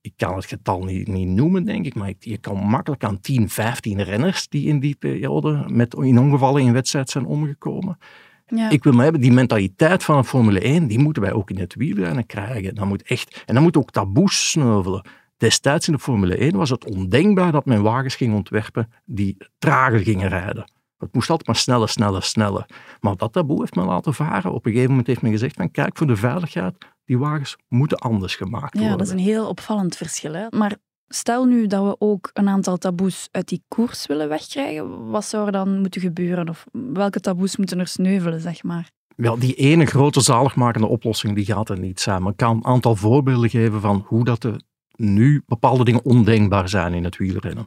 ik 0.00 0.12
kan 0.16 0.34
het 0.34 0.44
getal 0.44 0.84
niet, 0.84 1.08
niet 1.08 1.28
noemen, 1.28 1.64
denk 1.64 1.86
ik, 1.86 1.94
maar 1.94 2.12
je 2.18 2.38
kan 2.38 2.56
makkelijk 2.56 3.04
aan 3.04 3.20
10, 3.20 3.48
15 3.48 4.02
renners 4.02 4.48
die 4.48 4.66
in 4.66 4.80
die 4.80 4.94
periode 4.94 5.64
met, 5.66 5.94
in 5.94 6.18
ongevallen 6.18 6.62
in 6.62 6.72
wedstrijd 6.72 7.10
zijn 7.10 7.26
omgekomen. 7.26 7.98
Ja. 8.46 8.70
Ik 8.70 8.84
wil 8.84 8.92
maar 8.92 9.02
hebben, 9.02 9.20
die 9.20 9.32
mentaliteit 9.32 10.04
van 10.04 10.16
een 10.16 10.24
Formule 10.24 10.60
1, 10.60 10.86
die 10.86 10.98
moeten 10.98 11.22
wij 11.22 11.32
ook 11.32 11.50
in 11.50 11.58
het 11.58 11.74
wielrennen 11.74 12.26
krijgen. 12.26 12.74
Dat 12.74 12.86
moet 12.86 13.02
echt, 13.02 13.42
en 13.46 13.54
dan 13.54 13.62
moet 13.62 13.76
ook 13.76 13.90
taboes 13.90 14.50
sneuvelen. 14.50 15.06
Destijds 15.36 15.86
in 15.86 15.92
de 15.92 15.98
Formule 15.98 16.36
1 16.36 16.56
was 16.56 16.70
het 16.70 16.90
ondenkbaar 16.90 17.52
dat 17.52 17.64
men 17.64 17.82
wagens 17.82 18.14
ging 18.14 18.34
ontwerpen 18.34 18.92
die 19.04 19.36
trager 19.58 19.98
gingen 19.98 20.28
rijden. 20.28 20.70
Het 20.98 21.14
moest 21.14 21.30
altijd 21.30 21.46
maar 21.46 21.56
sneller, 21.56 21.88
sneller, 21.88 22.22
sneller. 22.22 22.66
Maar 23.00 23.16
dat 23.16 23.32
taboe 23.32 23.60
heeft 23.60 23.74
men 23.74 23.84
laten 23.84 24.14
varen. 24.14 24.52
Op 24.52 24.66
een 24.66 24.70
gegeven 24.70 24.90
moment 24.90 25.06
heeft 25.06 25.22
men 25.22 25.30
gezegd 25.30 25.56
van 25.56 25.70
kijk, 25.70 25.96
voor 25.96 26.06
de 26.06 26.16
veiligheid, 26.16 26.74
die 27.06 27.18
wagens 27.18 27.56
moeten 27.68 27.98
anders 27.98 28.36
gemaakt 28.36 28.72
worden. 28.72 28.90
Ja, 28.90 28.96
dat 28.96 29.06
is 29.06 29.12
een 29.12 29.18
heel 29.18 29.48
opvallend 29.48 29.96
verschil. 29.96 30.32
Hè? 30.32 30.46
Maar 30.50 30.76
stel 31.08 31.44
nu 31.44 31.66
dat 31.66 31.84
we 31.84 31.96
ook 31.98 32.30
een 32.32 32.48
aantal 32.48 32.76
taboes 32.76 33.28
uit 33.30 33.48
die 33.48 33.64
koers 33.68 34.06
willen 34.06 34.28
wegkrijgen, 34.28 35.10
wat 35.10 35.24
zou 35.24 35.46
er 35.46 35.52
dan 35.52 35.80
moeten 35.80 36.00
gebeuren? 36.00 36.48
Of 36.48 36.66
welke 36.72 37.20
taboes 37.20 37.56
moeten 37.56 37.78
er 37.78 37.86
sneuvelen, 37.86 38.40
zeg 38.40 38.62
maar? 38.62 38.90
Wel, 39.16 39.38
die 39.38 39.54
ene 39.54 39.86
grote 39.86 40.20
zaligmakende 40.20 40.86
oplossing 40.86 41.34
die 41.34 41.44
gaat 41.44 41.68
er 41.68 41.78
niet 41.78 42.00
zijn. 42.00 42.22
Maar 42.22 42.30
ik 42.30 42.36
kan 42.36 42.56
een 42.56 42.64
aantal 42.64 42.96
voorbeelden 42.96 43.50
geven 43.50 43.80
van 43.80 44.04
hoe 44.06 44.24
dat 44.24 44.44
er 44.44 44.60
nu 44.96 45.42
bepaalde 45.46 45.84
dingen 45.84 46.04
ondenkbaar 46.04 46.68
zijn 46.68 46.94
in 46.94 47.04
het 47.04 47.16
wielrennen. 47.16 47.66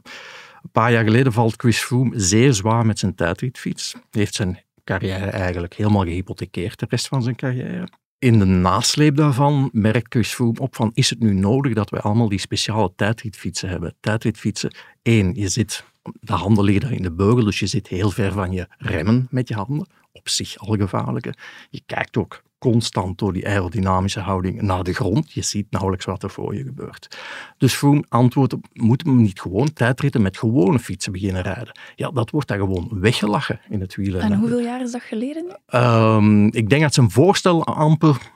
Een 0.62 0.70
paar 0.72 0.92
jaar 0.92 1.04
geleden 1.04 1.32
valt 1.32 1.54
Chris 1.56 1.78
Froome 1.78 2.20
zeer 2.20 2.54
zwaar 2.54 2.86
met 2.86 2.98
zijn 2.98 3.14
tijdritfiets. 3.14 3.92
Hij 3.92 4.02
heeft 4.10 4.34
zijn 4.34 4.64
carrière 4.84 5.30
eigenlijk 5.30 5.74
helemaal 5.74 6.02
gehypothekeerd, 6.04 6.78
de 6.78 6.86
rest 6.88 7.08
van 7.08 7.22
zijn 7.22 7.36
carrière. 7.36 7.88
In 8.20 8.38
de 8.38 8.44
nasleep 8.44 9.16
daarvan 9.16 9.70
merkt 9.72 10.12
Chris 10.12 10.34
Froome 10.34 10.58
op 10.58 10.74
van, 10.74 10.90
is 10.94 11.10
het 11.10 11.20
nu 11.20 11.32
nodig 11.32 11.74
dat 11.74 11.90
wij 11.90 12.00
allemaal 12.00 12.28
die 12.28 12.38
speciale 12.38 12.92
tijdritfietsen 12.96 13.68
hebben? 13.68 13.94
Tijdritfietsen, 14.00 14.74
één, 15.02 15.34
je 15.34 15.48
zit, 15.48 15.84
de 16.02 16.32
handen 16.32 16.64
liggen 16.64 16.82
daar 16.82 16.92
in 16.92 17.02
de 17.02 17.12
beugel, 17.12 17.44
dus 17.44 17.58
je 17.58 17.66
zit 17.66 17.88
heel 17.88 18.10
ver 18.10 18.32
van 18.32 18.52
je 18.52 18.66
remmen 18.78 19.26
met 19.30 19.48
je 19.48 19.54
handen. 19.54 19.86
Op 20.12 20.28
zich 20.28 20.58
al 20.58 20.76
gevaarlijke. 20.76 21.34
Je 21.70 21.82
kijkt 21.86 22.16
ook 22.16 22.42
constant 22.60 23.18
door 23.18 23.32
die 23.32 23.48
aerodynamische 23.48 24.20
houding 24.20 24.62
naar 24.62 24.82
de 24.82 24.92
grond. 24.92 25.32
Je 25.32 25.42
ziet 25.42 25.70
nauwelijks 25.70 26.04
wat 26.04 26.22
er 26.22 26.30
voor 26.30 26.54
je 26.54 26.64
gebeurt. 26.64 27.18
Dus 27.58 27.74
Froome 27.74 28.04
antwoordt 28.08 28.52
op, 28.52 28.66
moeten 28.72 29.06
we 29.06 29.22
niet 29.22 29.40
gewoon 29.40 29.72
tijdritten 29.72 30.22
met 30.22 30.38
gewone 30.38 30.78
fietsen 30.78 31.12
beginnen 31.12 31.42
rijden? 31.42 31.78
Ja, 31.94 32.10
dat 32.10 32.30
wordt 32.30 32.48
dan 32.48 32.58
gewoon 32.58 32.88
weggelachen 32.90 33.60
in 33.68 33.80
het 33.80 33.94
wielrennen. 33.94 34.32
En 34.32 34.38
hoeveel 34.38 34.60
jaar 34.60 34.80
is 34.80 34.92
dat 34.92 35.02
geleden? 35.02 35.60
Um, 35.74 36.46
ik 36.46 36.68
denk 36.68 36.82
dat 36.82 36.94
zijn 36.94 37.10
voorstel 37.10 37.64
amper 37.64 38.32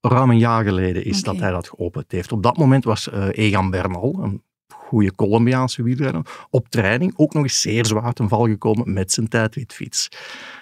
ruim 0.00 0.30
een 0.30 0.38
jaar 0.38 0.64
geleden 0.64 1.04
is 1.04 1.20
okay. 1.20 1.32
dat 1.32 1.42
hij 1.42 1.50
dat 1.50 1.68
geopend 1.68 2.12
heeft. 2.12 2.32
Op 2.32 2.42
dat 2.42 2.56
moment 2.56 2.84
was 2.84 3.08
uh, 3.08 3.28
Egan 3.30 3.70
Bernal, 3.70 4.18
een 4.22 4.42
goede 4.72 5.14
Colombiaanse 5.14 5.82
wielrenner, 5.82 6.46
op 6.50 6.68
training 6.68 7.12
ook 7.16 7.34
nog 7.34 7.42
eens 7.42 7.60
zeer 7.60 7.86
zwaar 7.86 8.12
ten 8.12 8.28
val 8.28 8.46
gekomen 8.46 8.92
met 8.92 9.12
zijn 9.12 9.28
tijdritfiets. 9.28 10.08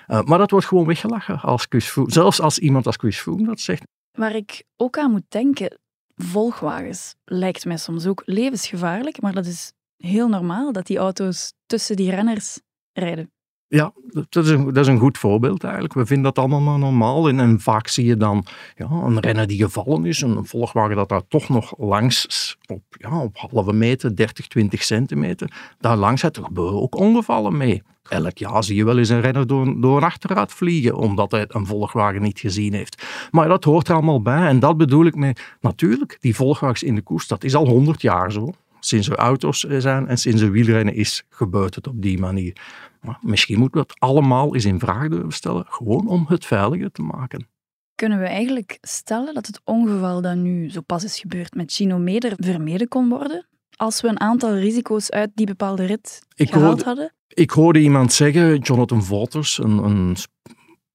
Uh, 0.09 0.23
maar 0.23 0.38
dat 0.38 0.50
wordt 0.50 0.67
gewoon 0.67 0.87
weggelachen 0.87 1.40
als 1.40 1.67
Chris. 1.69 1.97
Zelfs 2.07 2.40
als 2.40 2.59
iemand 2.59 2.87
als 2.87 2.97
Chris 2.97 3.19
Froome 3.19 3.45
dat 3.45 3.61
zegt. 3.61 3.83
Waar 4.19 4.35
ik 4.35 4.64
ook 4.76 4.99
aan 4.99 5.11
moet 5.11 5.26
denken, 5.29 5.79
volgwagens 6.14 7.14
lijkt 7.25 7.64
mij 7.64 7.76
soms 7.76 8.07
ook 8.07 8.23
levensgevaarlijk, 8.25 9.21
maar 9.21 9.35
dat 9.35 9.47
is 9.47 9.73
heel 9.97 10.29
normaal 10.29 10.73
dat 10.73 10.87
die 10.87 10.99
auto's 10.99 11.52
tussen 11.67 11.97
die 11.97 12.11
renners 12.11 12.61
rijden. 12.93 13.31
Ja, 13.72 13.92
dat 14.28 14.44
is, 14.44 14.50
een, 14.50 14.64
dat 14.64 14.76
is 14.76 14.86
een 14.86 14.98
goed 14.98 15.18
voorbeeld 15.18 15.64
eigenlijk. 15.64 15.94
We 15.94 16.06
vinden 16.06 16.24
dat 16.24 16.38
allemaal 16.38 16.60
maar 16.60 16.78
normaal. 16.78 17.28
En, 17.28 17.60
vaak 17.60 17.88
zie 17.88 18.06
je 18.06 18.16
dan 18.16 18.44
ja, 18.76 18.86
een 18.90 19.20
renner 19.20 19.46
die 19.46 19.62
gevallen 19.62 20.06
is, 20.06 20.20
een 20.20 20.46
volgwagen 20.46 20.96
dat 20.96 21.08
daar 21.08 21.26
toch 21.28 21.48
nog 21.48 21.74
langs, 21.78 22.56
op, 22.66 22.82
ja, 22.90 23.20
op 23.22 23.36
halve 23.36 23.72
meter, 23.72 24.16
30, 24.16 24.46
20 24.46 24.82
centimeter, 24.82 25.72
daar 25.78 25.96
langs. 25.96 26.22
Er 26.22 26.44
gebeuren 26.44 26.80
ook 26.80 26.96
ongevallen 26.96 27.56
mee. 27.56 27.82
Elk 28.08 28.38
jaar 28.38 28.64
zie 28.64 28.76
je 28.76 28.84
wel 28.84 28.98
eens 28.98 29.08
een 29.08 29.20
renner 29.20 29.46
door, 29.46 29.80
door 29.80 30.02
achteruit 30.04 30.52
vliegen, 30.52 30.96
omdat 30.96 31.30
hij 31.30 31.44
een 31.48 31.66
volgwagen 31.66 32.22
niet 32.22 32.40
gezien 32.40 32.72
heeft. 32.72 33.02
Maar 33.30 33.48
dat 33.48 33.64
hoort 33.64 33.88
er 33.88 33.94
allemaal 33.94 34.22
bij. 34.22 34.46
En 34.46 34.58
dat 34.58 34.76
bedoel 34.76 35.06
ik 35.06 35.14
met, 35.14 35.56
natuurlijk, 35.60 36.16
die 36.20 36.34
volgwagens 36.34 36.82
in 36.82 36.94
de 36.94 37.02
koers, 37.02 37.26
dat 37.26 37.44
is 37.44 37.54
al 37.54 37.68
100 37.68 38.02
jaar 38.02 38.32
zo 38.32 38.52
sinds 38.80 39.08
er 39.08 39.16
auto's 39.16 39.60
zijn 39.60 40.08
en 40.08 40.18
sinds 40.18 40.42
er 40.42 40.50
wielrennen 40.50 40.94
is, 40.94 41.24
gebeurt 41.28 41.74
het 41.74 41.86
op 41.86 42.02
die 42.02 42.18
manier. 42.18 42.56
Maar 43.00 43.19
misschien 43.21 43.59
moeten 43.59 43.80
we 43.80 43.87
het 43.88 44.00
allemaal 44.00 44.54
eens 44.54 44.64
in 44.64 44.78
vraag 44.78 45.09
durven 45.09 45.33
stellen, 45.33 45.64
gewoon 45.69 46.09
om 46.09 46.25
het 46.28 46.47
veiliger 46.47 46.90
te 46.90 47.02
maken. 47.02 47.49
Kunnen 47.95 48.19
we 48.19 48.26
eigenlijk 48.26 48.78
stellen 48.80 49.35
dat 49.35 49.47
het 49.47 49.61
ongeval 49.64 50.21
dat 50.21 50.37
nu 50.37 50.71
zo 50.71 50.80
pas 50.80 51.04
is 51.04 51.21
gebeurd 51.21 51.54
met 51.54 51.73
Chino 51.73 51.99
Meder 51.99 52.33
vermeden 52.37 52.88
kon 52.88 53.09
worden? 53.09 53.47
Als 53.76 54.00
we 54.00 54.09
een 54.09 54.21
aantal 54.21 54.54
risico's 54.54 55.11
uit 55.11 55.30
die 55.35 55.47
bepaalde 55.47 55.85
rit 55.85 56.26
ik 56.35 56.49
gehaald 56.49 56.66
hoorde, 56.66 56.85
hadden? 56.85 57.12
Ik 57.28 57.50
hoorde 57.50 57.80
iemand 57.80 58.12
zeggen, 58.12 58.59
Jonathan 58.59 59.07
Waters, 59.09 59.59
een, 59.59 59.78
een 59.85 60.16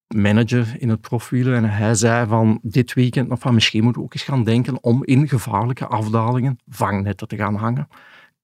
manager 0.07 0.75
in 0.77 0.89
het 0.89 1.01
profielen. 1.01 1.55
En 1.55 1.69
hij 1.69 1.95
zei 1.95 2.27
van 2.27 2.59
dit 2.61 2.93
weekend, 2.93 3.31
of 3.31 3.39
van 3.39 3.53
misschien 3.53 3.83
moeten 3.83 4.01
we 4.01 4.07
ook 4.07 4.13
eens 4.13 4.23
gaan 4.23 4.43
denken 4.43 4.83
om 4.83 5.03
in 5.03 5.27
gevaarlijke 5.27 5.87
afdalingen 5.87 6.57
vangnetten 6.67 7.27
te 7.27 7.35
gaan 7.35 7.55
hangen. 7.55 7.87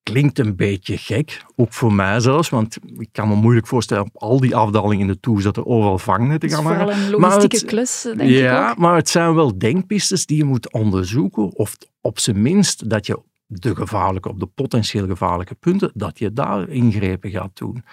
Klinkt 0.04 0.40
een 0.40 0.56
beetje 0.56 0.98
gek, 0.98 1.46
ook 1.56 1.74
voor 1.74 1.94
mij 1.94 2.20
zelfs, 2.20 2.50
want 2.50 2.78
ik 2.98 3.10
kan 3.12 3.28
me 3.28 3.36
moeilijk 3.36 3.68
voorstellen 3.68 4.04
op 4.04 4.22
al 4.22 4.40
die 4.40 4.56
afdalingen 4.56 5.00
in 5.00 5.08
de 5.08 5.20
toer 5.20 5.42
dat 5.42 5.58
er 5.58 5.66
overal 5.66 5.98
vangnetten 5.98 6.50
gaan 6.50 6.64
hangen. 6.64 6.80
Het 6.80 6.90
is 6.90 6.96
vooral 6.96 7.14
een 7.14 7.22
logistieke 7.22 7.66
klus, 7.66 8.02
denk 8.02 8.30
ja, 8.30 8.66
ik 8.66 8.72
ook. 8.72 8.78
maar 8.78 8.96
het 8.96 9.10
zijn 9.10 9.36
wel 9.36 9.58
denkpistes 9.58 10.26
die 10.26 10.38
je 10.38 10.44
moet 10.44 10.72
onderzoeken, 10.72 11.56
of 11.56 11.78
op 12.02 12.20
zijn 12.20 12.42
minst 12.42 12.90
dat 12.90 13.06
je 13.06 13.22
de 13.46 13.76
gevaarlijke, 13.76 14.30
op 14.30 14.40
de 14.40 14.46
potentieel 14.46 15.06
gevaarlijke 15.06 15.56
punten, 15.56 15.92
dat 15.94 16.20
je 16.20 16.34
daar 16.34 16.70
ingrepen 16.70 17.30
gaat 17.30 17.58
doen 17.58 17.84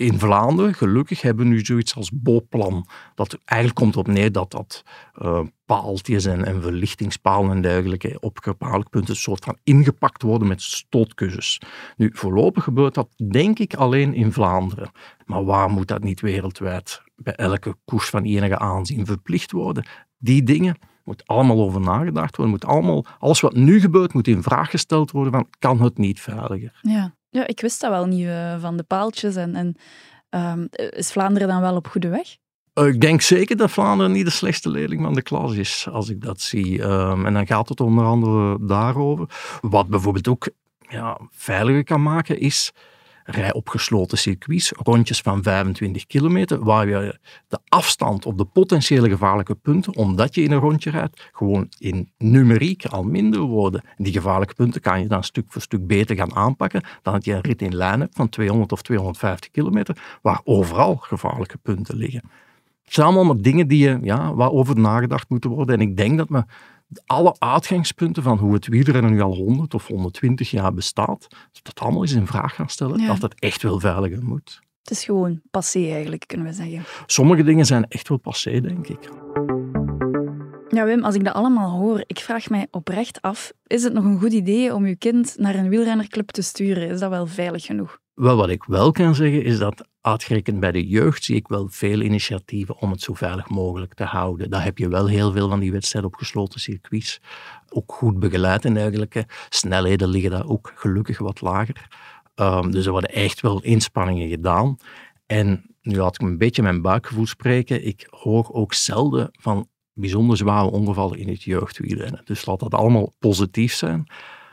in 0.00 0.18
Vlaanderen, 0.18 0.74
gelukkig, 0.74 1.22
hebben 1.22 1.46
we 1.46 1.52
nu 1.52 1.64
zoiets 1.64 1.94
als 1.94 2.10
BOPlan. 2.14 2.86
Dat 3.14 3.38
eigenlijk 3.44 3.80
komt 3.80 3.96
op 3.96 4.06
neer 4.06 4.32
dat 4.32 4.50
dat 4.50 4.84
uh, 5.22 5.40
paaltjes 5.66 6.24
en, 6.24 6.44
en 6.44 6.62
verlichtingspalen 6.62 7.50
en 7.50 7.62
dergelijke 7.62 8.16
op 8.20 8.38
gevaarlijke 8.38 8.90
punten 8.90 9.10
een 9.10 9.20
soort 9.20 9.44
van 9.44 9.58
ingepakt 9.62 10.22
worden 10.22 10.48
met 10.48 10.62
stootkussens. 10.62 11.58
Nu, 11.96 12.10
voorlopig 12.12 12.64
gebeurt 12.64 12.94
dat 12.94 13.08
denk 13.30 13.58
ik 13.58 13.74
alleen 13.74 14.14
in 14.14 14.32
Vlaanderen. 14.32 14.90
Maar 15.26 15.44
waar 15.44 15.70
moet 15.70 15.88
dat 15.88 16.02
niet 16.02 16.20
wereldwijd 16.20 17.02
bij 17.16 17.34
elke 17.34 17.76
koers 17.84 18.08
van 18.08 18.22
enige 18.22 18.58
aanzien 18.58 19.06
verplicht 19.06 19.52
worden? 19.52 19.84
Die 20.18 20.42
dingen 20.42 20.76
moet 21.04 21.26
allemaal 21.26 21.60
over 21.60 21.80
nagedacht 21.80 22.36
worden. 22.36 22.54
Moet 22.54 22.64
allemaal, 22.64 23.04
alles 23.18 23.40
wat 23.40 23.54
nu 23.54 23.80
gebeurt 23.80 24.12
moet 24.12 24.28
in 24.28 24.42
vraag 24.42 24.70
gesteld 24.70 25.10
worden 25.10 25.32
van 25.32 25.46
kan 25.58 25.82
het 25.82 25.98
niet 25.98 26.20
veiliger? 26.20 26.78
Ja. 26.82 27.18
Ja, 27.30 27.46
ik 27.46 27.60
wist 27.60 27.80
dat 27.80 27.90
wel 27.90 28.06
niet 28.06 28.26
uh, 28.26 28.60
van 28.60 28.76
de 28.76 28.82
paaltjes. 28.82 29.36
En, 29.36 29.54
en 29.54 29.76
um, 30.30 30.68
is 30.90 31.12
Vlaanderen 31.12 31.48
dan 31.48 31.60
wel 31.60 31.76
op 31.76 31.86
goede 31.86 32.08
weg? 32.08 32.36
Uh, 32.74 32.86
ik 32.86 33.00
denk 33.00 33.20
zeker 33.20 33.56
dat 33.56 33.70
Vlaanderen 33.70 34.12
niet 34.12 34.24
de 34.24 34.30
slechtste 34.30 34.70
leerling 34.70 35.02
van 35.02 35.14
de 35.14 35.22
klas 35.22 35.54
is, 35.54 35.88
als 35.90 36.08
ik 36.08 36.20
dat 36.20 36.40
zie. 36.40 36.82
Um, 36.82 37.26
en 37.26 37.34
dan 37.34 37.46
gaat 37.46 37.68
het 37.68 37.80
onder 37.80 38.04
andere 38.04 38.66
daarover. 38.66 39.26
Wat 39.60 39.88
bijvoorbeeld 39.88 40.28
ook 40.28 40.48
ja, 40.88 41.18
veiliger 41.30 41.84
kan 41.84 42.02
maken, 42.02 42.38
is 42.38 42.72
rij 43.30 43.52
op 43.52 43.68
gesloten 43.68 44.18
circuits, 44.18 44.72
rondjes 44.76 45.20
van 45.20 45.42
25 45.42 46.06
kilometer, 46.06 46.64
waar 46.64 46.88
je 46.88 47.18
de 47.48 47.58
afstand 47.68 48.26
op 48.26 48.38
de 48.38 48.44
potentiële 48.44 49.08
gevaarlijke 49.08 49.54
punten, 49.54 49.96
omdat 49.96 50.34
je 50.34 50.42
in 50.42 50.52
een 50.52 50.58
rondje 50.58 50.90
rijdt, 50.90 51.30
gewoon 51.32 51.68
in 51.78 52.10
numeriek 52.18 52.86
al 52.86 53.02
minder 53.02 53.40
worden. 53.40 53.82
En 53.96 54.04
die 54.04 54.12
gevaarlijke 54.12 54.54
punten 54.54 54.80
kan 54.80 55.00
je 55.00 55.06
dan 55.06 55.24
stuk 55.24 55.44
voor 55.48 55.62
stuk 55.62 55.86
beter 55.86 56.16
gaan 56.16 56.34
aanpakken 56.34 56.82
dan 57.02 57.12
dat 57.12 57.24
je 57.24 57.32
een 57.32 57.40
rit 57.40 57.62
in 57.62 57.76
lijn 57.76 58.00
hebt 58.00 58.16
van 58.16 58.28
200 58.28 58.72
of 58.72 58.82
250 58.82 59.50
kilometer, 59.50 60.18
waar 60.22 60.40
overal 60.44 60.96
gevaarlijke 60.96 61.58
punten 61.58 61.96
liggen. 61.96 62.22
Het 62.84 62.94
zijn 62.98 63.06
allemaal 63.06 63.42
dingen 63.42 63.68
die 63.68 63.88
je, 63.88 63.98
ja, 64.02 64.34
waarover 64.34 64.78
nagedacht 64.78 65.28
moeten 65.28 65.50
worden. 65.50 65.74
En 65.74 65.80
ik 65.80 65.96
denk 65.96 66.18
dat 66.18 66.28
we 66.28 66.44
alle 67.06 67.34
uitgangspunten 67.38 68.22
van 68.22 68.38
hoe 68.38 68.54
het 68.54 68.66
wielrennen 68.66 69.12
nu 69.12 69.20
al 69.20 69.34
100 69.34 69.74
of 69.74 69.86
120 69.86 70.50
jaar 70.50 70.74
bestaat, 70.74 71.26
dat 71.62 71.80
allemaal 71.80 72.02
eens 72.02 72.12
in 72.12 72.26
vraag 72.26 72.54
gaan 72.54 72.68
stellen, 72.68 73.06
dat 73.06 73.22
het 73.22 73.40
echt 73.40 73.62
wel 73.62 73.80
veiliger 73.80 74.24
moet. 74.24 74.60
Het 74.82 74.90
is 74.90 75.04
gewoon 75.04 75.40
passé 75.50 75.90
eigenlijk, 75.90 76.24
kunnen 76.26 76.46
we 76.46 76.52
zeggen. 76.52 76.82
Sommige 77.06 77.42
dingen 77.42 77.66
zijn 77.66 77.88
echt 77.88 78.08
wel 78.08 78.18
passé, 78.18 78.60
denk 78.60 78.88
ik. 78.88 79.08
Ja, 80.68 80.84
Wim, 80.84 81.04
als 81.04 81.14
ik 81.14 81.24
dat 81.24 81.34
allemaal 81.34 81.78
hoor, 81.78 82.04
ik 82.06 82.18
vraag 82.18 82.48
mij 82.48 82.66
oprecht 82.70 83.22
af, 83.22 83.52
is 83.66 83.82
het 83.82 83.92
nog 83.92 84.04
een 84.04 84.18
goed 84.18 84.32
idee 84.32 84.74
om 84.74 84.86
je 84.86 84.96
kind 84.96 85.34
naar 85.38 85.54
een 85.54 85.68
wielrennerclub 85.68 86.30
te 86.30 86.42
sturen? 86.42 86.88
Is 86.88 87.00
dat 87.00 87.10
wel 87.10 87.26
veilig 87.26 87.64
genoeg? 87.64 87.99
Wel, 88.14 88.36
wat 88.36 88.48
ik 88.48 88.64
wel 88.64 88.92
kan 88.92 89.14
zeggen, 89.14 89.44
is 89.44 89.58
dat 89.58 89.88
uitgerekend 90.00 90.60
bij 90.60 90.72
de 90.72 90.86
jeugd 90.86 91.24
zie 91.24 91.36
ik 91.36 91.48
wel 91.48 91.68
veel 91.68 92.00
initiatieven 92.00 92.76
om 92.78 92.90
het 92.90 93.00
zo 93.00 93.14
veilig 93.14 93.48
mogelijk 93.48 93.94
te 93.94 94.04
houden. 94.04 94.50
Daar 94.50 94.64
heb 94.64 94.78
je 94.78 94.88
wel 94.88 95.06
heel 95.06 95.32
veel 95.32 95.48
van 95.48 95.60
die 95.60 95.72
wedstrijden 95.72 96.10
op 96.10 96.16
gesloten 96.16 96.60
circuits. 96.60 97.20
Ook 97.68 97.92
goed 97.92 98.18
begeleid 98.18 98.64
en 98.64 98.74
dergelijke. 98.74 99.26
Snelheden 99.48 100.08
liggen 100.08 100.30
daar 100.30 100.48
ook 100.48 100.72
gelukkig 100.74 101.18
wat 101.18 101.40
lager. 101.40 101.88
Um, 102.34 102.70
dus 102.70 102.86
er 102.86 102.92
worden 102.92 103.12
echt 103.12 103.40
wel 103.40 103.62
inspanningen 103.62 104.28
gedaan. 104.28 104.76
En 105.26 105.76
nu 105.82 105.96
laat 105.96 106.14
ik 106.14 106.20
een 106.20 106.38
beetje 106.38 106.62
mijn 106.62 106.82
buikgevoel 106.82 107.26
spreken. 107.26 107.86
Ik 107.86 108.06
hoor 108.10 108.48
ook 108.52 108.74
zelden 108.74 109.28
van 109.32 109.68
bijzonder 109.92 110.36
zware 110.36 110.70
ongevallen 110.70 111.18
in 111.18 111.28
het 111.28 111.42
jeugdwielrennen. 111.42 112.20
Dus 112.24 112.46
laat 112.46 112.60
dat 112.60 112.74
allemaal 112.74 113.14
positief 113.18 113.74
zijn. 113.74 114.06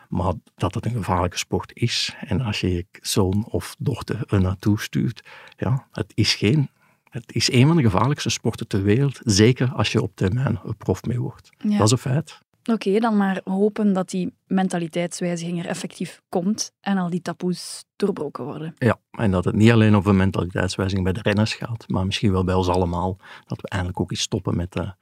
Maar 0.10 0.34
dat 0.56 0.74
het 0.74 0.86
een 0.86 0.92
gevaarlijke 0.92 1.38
sport 1.38 1.72
is. 1.74 2.16
En 2.20 2.42
als 2.42 2.62
je 2.62 2.74
je 2.74 2.86
zoon 3.02 3.46
of 3.50 3.76
dochter 3.80 4.24
er 4.28 4.42
naartoe 4.42 4.80
stuurt, 4.80 5.28
ja, 5.58 5.88
het 5.92 6.12
is 6.16 6.36
geen. 6.36 6.70
Het 7.10 7.36
is 7.36 7.52
een 7.52 7.68
van 7.68 7.76
de 7.76 7.84
gevaarlijkste 7.84 8.30
sporten 8.30 8.68
ter 8.68 8.84
wereld. 8.84 9.20
Zeker 9.24 9.72
als 9.74 9.92
je 9.92 10.02
op 10.02 10.12
termijn 10.16 10.60
een 10.64 10.78
prof 10.78 11.04
mee 11.04 11.20
wordt. 11.20 11.50
Dat 11.58 11.82
is 11.82 11.92
een 11.92 11.98
feit. 11.98 12.42
Oké, 12.68 13.00
dan 13.00 13.18
maar 13.18 13.42
hopen 13.44 13.94
dat 13.94 14.10
die 14.10 14.34
mentaliteitswijziging 14.48 15.60
er 15.60 15.66
effectief 15.66 16.22
komt 16.30 16.72
en 16.82 16.98
al 16.98 17.10
die 17.10 17.22
taboes 17.22 17.84
doorbroken 17.96 18.44
worden. 18.44 18.74
Ja, 18.78 19.00
en 19.12 19.32
dat 19.32 19.46
het 19.46 19.56
niet 19.56 19.72
alleen 19.72 19.96
over 19.96 20.16
mentaliteitswijziging 20.16 21.04
bij 21.04 21.14
de 21.14 21.22
renners 21.22 21.54
gaat, 21.54 21.86
maar 21.88 22.06
misschien 22.06 22.32
wel 22.32 22.44
bij 22.44 22.56
ons 22.56 22.68
allemaal. 22.68 23.18
Dat 23.46 23.62
we 23.62 23.70
eindelijk 23.70 24.00
ook 24.00 24.12
eens 24.12 24.22
stoppen 24.22 24.56
met 24.56 24.74
de 24.74 24.94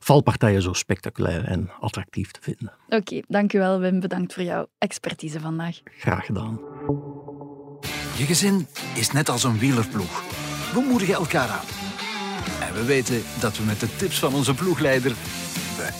valpartijen 0.00 0.62
zo 0.62 0.72
spectaculair 0.72 1.44
en 1.44 1.70
attractief 1.80 2.30
te 2.30 2.40
vinden. 2.42 2.72
Oké, 2.88 3.20
dankjewel 3.28 3.78
Wim. 3.78 4.00
Bedankt 4.00 4.34
voor 4.34 4.42
jouw 4.42 4.66
expertise 4.78 5.40
vandaag. 5.40 5.80
Graag 5.84 6.26
gedaan. 6.26 6.60
Je 8.16 8.24
gezin 8.24 8.66
is 8.94 9.12
net 9.12 9.28
als 9.28 9.44
een 9.44 9.58
wielerploeg. 9.58 10.22
We 10.72 10.86
moedigen 10.88 11.14
elkaar 11.14 11.48
aan. 11.48 11.66
En 12.68 12.74
we 12.74 12.84
weten 12.84 13.22
dat 13.40 13.56
we 13.56 13.64
met 13.64 13.80
de 13.80 13.96
tips 13.96 14.18
van 14.18 14.34
onze 14.34 14.54
ploegleider 14.54 15.16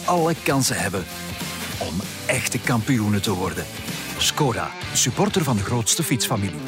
alle 0.04 0.34
kansen 0.42 0.76
hebben 0.76 1.04
om 1.80 1.94
echte 2.26 2.60
kampioenen 2.60 3.22
te 3.22 3.34
worden. 3.34 3.64
Skoda, 4.18 4.70
supporter 4.92 5.44
van 5.44 5.56
de 5.56 5.62
grootste 5.62 6.02
fietsfamilie. 6.02 6.60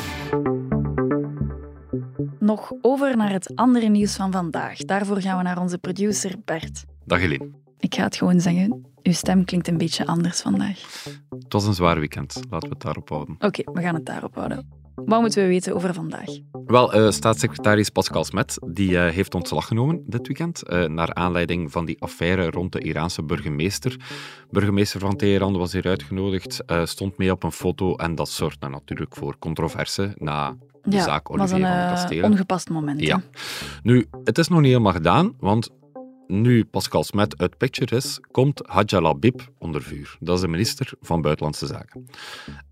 Nog 2.38 2.72
over 2.80 3.16
naar 3.16 3.32
het 3.32 3.52
andere 3.54 3.88
nieuws 3.88 4.16
van 4.16 4.32
vandaag. 4.32 4.78
Daarvoor 4.78 5.20
gaan 5.20 5.36
we 5.36 5.42
naar 5.42 5.58
onze 5.60 5.78
producer 5.78 6.34
Bert. 6.44 6.84
Dag 7.04 7.20
Eline. 7.20 7.50
Ik 7.78 7.94
ga 7.94 8.02
het 8.02 8.16
gewoon 8.16 8.40
zeggen. 8.40 8.84
Uw 9.02 9.12
stem 9.12 9.44
klinkt 9.44 9.68
een 9.68 9.76
beetje 9.76 10.06
anders 10.06 10.40
vandaag. 10.40 11.04
Het 11.28 11.52
was 11.52 11.66
een 11.66 11.74
zwaar 11.74 11.98
weekend. 11.98 12.34
Laten 12.50 12.68
we 12.68 12.74
het 12.74 12.84
daarop 12.84 13.08
houden. 13.08 13.36
Oké, 13.38 13.72
we 13.72 13.80
gaan 13.80 13.94
het 13.94 14.06
daarop 14.06 14.34
houden. 14.34 14.83
Wat 14.94 15.20
moeten 15.20 15.42
we 15.42 15.48
weten 15.48 15.74
over 15.74 15.94
vandaag? 15.94 16.28
Wel, 16.66 16.96
uh, 16.96 17.10
staatssecretaris 17.10 17.90
Pascal 17.90 18.24
Smet 18.24 18.58
die, 18.66 18.90
uh, 18.90 19.08
heeft 19.08 19.34
ontslag 19.34 19.66
genomen 19.66 20.02
dit 20.06 20.26
weekend, 20.26 20.62
uh, 20.66 20.84
naar 20.84 21.14
aanleiding 21.14 21.72
van 21.72 21.84
die 21.84 22.00
affaire 22.00 22.50
rond 22.50 22.72
de 22.72 22.80
Iraanse 22.80 23.22
burgemeester. 23.22 23.96
Burgemeester 24.50 25.00
van 25.00 25.16
Teheran 25.16 25.56
was 25.56 25.72
hier 25.72 25.86
uitgenodigd, 25.86 26.64
stond 26.84 27.18
mee 27.18 27.30
op 27.30 27.42
een 27.42 27.52
foto 27.52 27.96
en 27.96 28.14
dat 28.14 28.28
zorgde 28.28 28.68
natuurlijk 28.68 29.16
voor 29.16 29.38
controverse 29.38 30.14
na 30.18 30.56
de 30.82 30.96
ja, 30.96 31.02
zaak 31.02 31.30
Olivier 31.30 31.60
was 31.60 31.60
van 31.60 31.70
een 31.70 31.88
Kastelen. 31.88 32.30
ongepast 32.30 32.70
moment. 32.70 33.00
Ja. 33.00 33.22
Nu, 33.82 34.06
het 34.24 34.38
is 34.38 34.48
nog 34.48 34.60
niet 34.60 34.70
helemaal 34.70 34.92
gedaan, 34.92 35.34
want 35.38 35.70
nu 36.26 36.64
Pascal 36.64 37.04
Smet 37.04 37.38
uit 37.38 37.56
Picture 37.56 37.96
is, 37.96 38.20
komt 38.30 38.62
Hadja 38.66 39.00
Labib 39.00 39.40
onder 39.58 39.82
vuur. 39.82 40.16
Dat 40.20 40.36
is 40.36 40.40
de 40.40 40.48
minister 40.48 40.92
van 41.00 41.22
Buitenlandse 41.22 41.66
Zaken. 41.66 42.06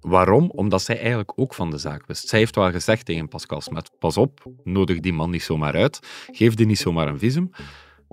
Waarom? 0.00 0.50
Omdat 0.50 0.82
zij 0.82 0.98
eigenlijk 0.98 1.32
ook 1.36 1.54
van 1.54 1.70
de 1.70 1.78
zaak 1.78 2.06
wist. 2.06 2.28
Zij 2.28 2.38
heeft 2.38 2.54
wel 2.54 2.70
gezegd 2.70 3.04
tegen 3.04 3.28
Pascal 3.28 3.60
Smet, 3.60 3.90
pas 3.98 4.16
op, 4.16 4.44
nodig 4.64 5.00
die 5.00 5.12
man 5.12 5.30
niet 5.30 5.42
zomaar 5.42 5.74
uit, 5.74 5.98
geef 6.32 6.54
die 6.54 6.66
niet 6.66 6.78
zomaar 6.78 7.08
een 7.08 7.18
visum. 7.18 7.50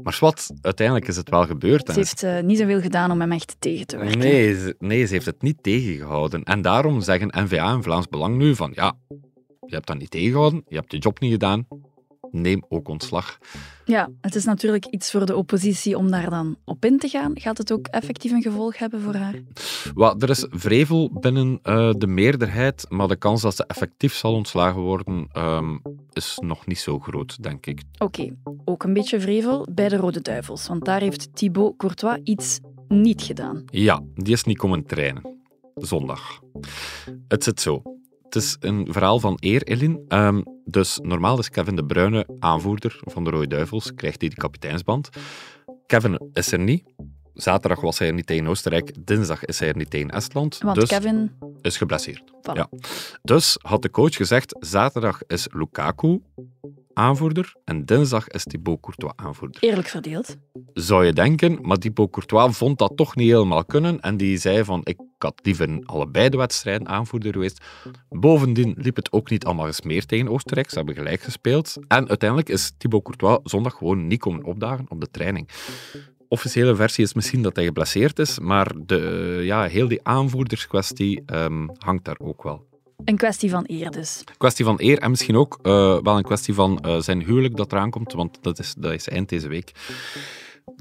Maar 0.03 0.17
wat, 0.19 0.53
uiteindelijk 0.61 1.07
is 1.07 1.15
het 1.15 1.29
wel 1.29 1.45
gebeurd. 1.45 1.87
Ze 1.87 1.93
heeft 1.93 2.23
uh, 2.23 2.39
niet 2.39 2.57
zoveel 2.57 2.81
gedaan 2.81 3.11
om 3.11 3.19
hem 3.19 3.31
echt 3.31 3.55
tegen 3.59 3.87
te 3.87 3.97
werken. 3.97 4.19
Nee 4.19 4.55
ze, 4.55 4.75
nee, 4.79 5.05
ze 5.05 5.13
heeft 5.13 5.25
het 5.25 5.41
niet 5.41 5.63
tegengehouden. 5.63 6.43
En 6.43 6.61
daarom 6.61 7.01
zeggen 7.01 7.43
NVA 7.43 7.73
en 7.73 7.83
Vlaams 7.83 8.07
Belang 8.07 8.37
nu 8.37 8.55
van 8.55 8.71
ja, 8.75 8.97
je 9.65 9.75
hebt 9.75 9.87
dat 9.87 9.97
niet 9.97 10.11
tegengehouden, 10.11 10.63
je 10.67 10.75
hebt 10.75 10.91
je 10.91 10.97
job 10.97 11.19
niet 11.19 11.31
gedaan, 11.31 11.67
neem 12.31 12.63
ook 12.69 12.87
ontslag. 12.87 13.37
Ja, 13.85 14.09
het 14.21 14.35
is 14.35 14.45
natuurlijk 14.45 14.85
iets 14.85 15.11
voor 15.11 15.25
de 15.25 15.35
oppositie 15.35 15.97
om 15.97 16.11
daar 16.11 16.29
dan 16.29 16.57
op 16.65 16.85
in 16.85 16.97
te 16.99 17.07
gaan. 17.07 17.31
Gaat 17.39 17.57
het 17.57 17.71
ook 17.71 17.87
effectief 17.87 18.31
een 18.31 18.41
gevolg 18.41 18.77
hebben 18.77 19.01
voor 19.01 19.15
haar? 19.15 19.35
Well, 19.95 20.15
er 20.19 20.29
is 20.29 20.45
vrevel 20.49 21.11
binnen 21.19 21.59
uh, 21.63 21.91
de 21.97 22.07
meerderheid, 22.07 22.85
maar 22.89 23.07
de 23.07 23.15
kans 23.15 23.41
dat 23.41 23.55
ze 23.55 23.65
effectief 23.67 24.13
zal 24.13 24.33
ontslagen 24.33 24.81
worden 24.81 25.29
um, 25.37 25.81
is 26.11 26.37
nog 26.41 26.67
niet 26.67 26.79
zo 26.79 26.99
groot, 26.99 27.43
denk 27.43 27.65
ik. 27.65 27.81
Oké, 27.97 28.21
okay. 28.21 28.37
ook 28.65 28.83
een 28.83 28.93
beetje 28.93 29.19
vrevel 29.19 29.67
bij 29.71 29.89
de 29.89 29.97
Rode 29.97 30.21
Duivels, 30.21 30.67
want 30.67 30.85
daar 30.85 31.01
heeft 31.01 31.35
Thibaut 31.35 31.77
Courtois 31.77 32.19
iets 32.23 32.59
niet 32.87 33.21
gedaan. 33.21 33.63
Ja, 33.65 34.01
die 34.15 34.33
is 34.33 34.43
niet 34.43 34.57
komen 34.57 34.85
trainen. 34.85 35.37
Zondag. 35.75 36.39
Het 37.27 37.43
zit 37.43 37.61
zo. 37.61 37.81
Het 38.29 38.43
is 38.43 38.57
een 38.59 38.87
verhaal 38.91 39.19
van 39.19 39.37
eer, 39.39 39.63
Elin. 39.63 40.05
Um, 40.07 40.43
dus 40.65 40.99
normaal 41.01 41.39
is 41.39 41.49
Kevin 41.49 41.75
de 41.75 41.85
Bruyne 41.85 42.27
aanvoerder 42.39 42.99
van 43.01 43.23
de 43.23 43.29
Rode 43.29 43.47
Duivels, 43.47 43.93
krijgt 43.95 44.21
hij 44.21 44.29
de 44.29 44.35
kapiteinsband. 44.35 45.09
Kevin 45.85 46.29
is 46.33 46.51
er 46.51 46.59
niet. 46.59 46.83
Zaterdag 47.33 47.81
was 47.81 47.99
hij 47.99 48.07
er 48.07 48.13
niet 48.13 48.27
tegen 48.27 48.47
Oostenrijk, 48.47 49.05
dinsdag 49.05 49.45
is 49.45 49.59
hij 49.59 49.67
er 49.67 49.77
niet 49.77 49.89
tegen 49.89 50.09
Estland. 50.09 50.57
Want 50.57 50.79
dus 50.79 50.89
Kevin... 50.89 51.31
is 51.61 51.77
geblesseerd. 51.77 52.23
Voilà. 52.25 52.53
Ja. 52.53 52.69
Dus 53.21 53.57
had 53.61 53.81
de 53.81 53.89
coach 53.89 54.15
gezegd, 54.15 54.55
zaterdag 54.59 55.21
is 55.27 55.47
Lukaku 55.51 56.21
aanvoerder 56.99 57.53
en 57.65 57.85
dinsdag 57.85 58.27
is 58.27 58.43
Thibaut 58.43 58.79
Courtois 58.81 59.13
aanvoerder. 59.15 59.63
Eerlijk 59.63 59.87
verdeeld. 59.87 60.37
Zou 60.73 61.05
je 61.05 61.13
denken, 61.13 61.59
maar 61.61 61.77
Thibaut 61.77 62.11
Courtois 62.11 62.57
vond 62.57 62.77
dat 62.77 62.97
toch 62.97 63.15
niet 63.15 63.29
helemaal 63.29 63.65
kunnen 63.65 63.99
en 63.99 64.17
die 64.17 64.37
zei 64.37 64.63
van, 64.63 64.81
ik 64.83 64.97
had 65.17 65.39
liever 65.43 65.81
allebei 65.83 66.29
de 66.29 66.37
wedstrijden 66.37 66.87
aanvoerder 66.87 67.33
geweest. 67.33 67.65
Bovendien 68.09 68.75
liep 68.77 68.95
het 68.95 69.11
ook 69.11 69.29
niet 69.29 69.45
allemaal 69.45 69.67
eens 69.67 69.81
meer 69.81 70.05
tegen 70.05 70.29
Oostenrijk, 70.29 70.69
ze 70.69 70.77
hebben 70.77 70.95
gelijk 70.95 71.21
gespeeld. 71.21 71.75
En 71.87 72.07
uiteindelijk 72.09 72.49
is 72.49 72.71
Thibaut 72.77 73.03
Courtois 73.03 73.39
zondag 73.43 73.73
gewoon 73.73 74.07
niet 74.07 74.19
komen 74.19 74.43
opdagen 74.43 74.85
op 74.89 75.01
de 75.01 75.11
training 75.11 75.49
officiële 76.29 76.75
versie 76.75 77.03
is 77.03 77.13
misschien 77.13 77.41
dat 77.41 77.55
hij 77.55 77.65
geblesseerd 77.65 78.19
is, 78.19 78.39
maar 78.39 78.71
de, 78.85 79.39
ja, 79.43 79.63
heel 79.63 79.87
die 79.87 80.03
aanvoerderskwestie 80.03 81.23
um, 81.33 81.69
hangt 81.77 82.05
daar 82.05 82.19
ook 82.19 82.43
wel. 82.43 82.68
Een 83.05 83.17
kwestie 83.17 83.49
van 83.49 83.63
eer 83.67 83.91
dus. 83.91 84.23
Kwestie 84.37 84.65
van 84.65 84.75
eer 84.79 84.99
en 84.99 85.09
misschien 85.09 85.35
ook 85.35 85.59
uh, 85.61 85.99
wel 86.01 86.17
een 86.17 86.23
kwestie 86.23 86.53
van 86.53 86.83
uh, 86.85 86.99
zijn 86.99 87.23
huwelijk 87.23 87.55
dat 87.55 87.71
eraan 87.71 87.89
komt, 87.89 88.13
want 88.13 88.37
dat 88.43 88.59
is, 88.59 88.73
dat 88.77 88.91
is 88.93 89.07
eind 89.07 89.29
deze 89.29 89.47
week. 89.47 89.71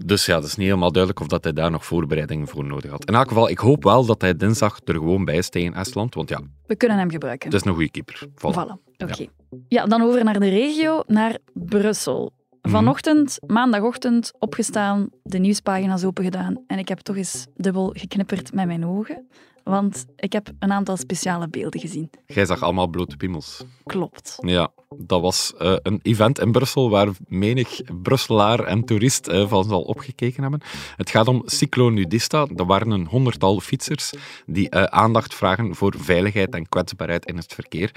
Dus 0.05 0.27
ja, 0.27 0.37
het 0.37 0.45
is 0.45 0.57
niet 0.57 0.67
helemaal 0.67 0.93
duidelijk 0.93 1.23
of 1.23 1.29
dat 1.29 1.45
hij 1.45 1.53
daar 1.53 1.71
nog 1.71 1.85
voorbereidingen 1.85 2.49
voor 2.49 2.65
nodig 2.65 2.91
had. 2.91 3.05
In 3.05 3.15
elk 3.15 3.29
geval, 3.29 3.49
ik 3.49 3.59
hoop 3.59 3.85
wel 3.85 4.05
dat 4.07 4.21
hij 4.21 4.37
dinsdag 4.37 4.81
er 4.85 4.95
gewoon 4.95 5.25
bij 5.25 5.37
is 5.37 5.49
tegen 5.49 5.75
Estland, 5.75 6.15
want 6.15 6.29
ja... 6.29 6.41
We 6.67 6.77
kunnen 6.77 6.99
hem 6.99 7.11
gebruiken. 7.11 7.51
Het 7.51 7.61
is 7.61 7.67
een 7.67 7.75
goede 7.75 7.91
keeper. 7.91 8.27
Voilà. 8.27 8.55
voilà. 8.55 8.93
Oké. 8.97 9.13
Okay. 9.13 9.31
Ja. 9.51 9.59
ja, 9.69 9.87
dan 9.87 10.03
over 10.03 10.25
naar 10.25 10.41
de 10.41 10.49
regio, 10.49 11.03
naar 11.07 11.39
Brussel. 11.55 12.33
Vanochtend, 12.69 13.39
maandagochtend, 13.47 14.33
opgestaan, 14.39 15.09
de 15.23 15.39
nieuwspagina's 15.39 16.05
opengedaan 16.05 16.65
en 16.67 16.79
ik 16.79 16.89
heb 16.89 16.99
toch 16.99 17.17
eens 17.17 17.47
dubbel 17.57 17.91
geknipperd 17.97 18.53
met 18.53 18.67
mijn 18.67 18.87
ogen. 18.87 19.29
Want 19.65 20.07
ik 20.17 20.33
heb 20.33 20.51
een 20.59 20.73
aantal 20.73 20.97
speciale 20.97 21.49
beelden 21.49 21.81
gezien. 21.81 22.11
Jij 22.27 22.45
zag 22.45 22.63
allemaal 22.63 22.87
blote 22.87 23.17
piemels. 23.17 23.65
Klopt. 23.85 24.37
Ja, 24.41 24.71
dat 24.97 25.21
was 25.21 25.55
uh, 25.59 25.77
een 25.83 26.01
event 26.03 26.39
in 26.39 26.53
Brussel 26.53 26.91
waar 26.91 27.09
menig 27.27 27.81
Brusselaar 28.03 28.65
en 28.65 28.85
toerist 28.85 29.29
uh, 29.29 29.49
van 29.49 29.65
zal 29.65 29.83
opgekeken 29.83 30.43
hebben. 30.43 30.61
Het 30.97 31.11
gaat 31.11 31.29
om 31.29 31.43
Cyclonudista. 31.45 32.47
Dat 32.47 32.67
waren 32.67 32.91
een 32.91 33.07
honderdtal 33.07 33.61
fietsers 33.61 34.13
die 34.47 34.75
uh, 34.75 34.83
aandacht 34.83 35.35
vragen 35.35 35.75
voor 35.75 35.95
veiligheid 35.99 36.55
en 36.55 36.69
kwetsbaarheid 36.69 37.27
in 37.27 37.37
het 37.37 37.55
verkeer. 37.55 37.91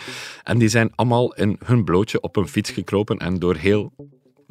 En 0.43 0.57
die 0.57 0.69
zijn 0.69 0.91
allemaal 0.95 1.33
in 1.33 1.59
hun 1.65 1.83
blootje 1.83 2.21
op 2.21 2.35
een 2.35 2.47
fiets 2.47 2.71
gekropen 2.71 3.17
en 3.17 3.39
door 3.39 3.55
heel 3.55 3.91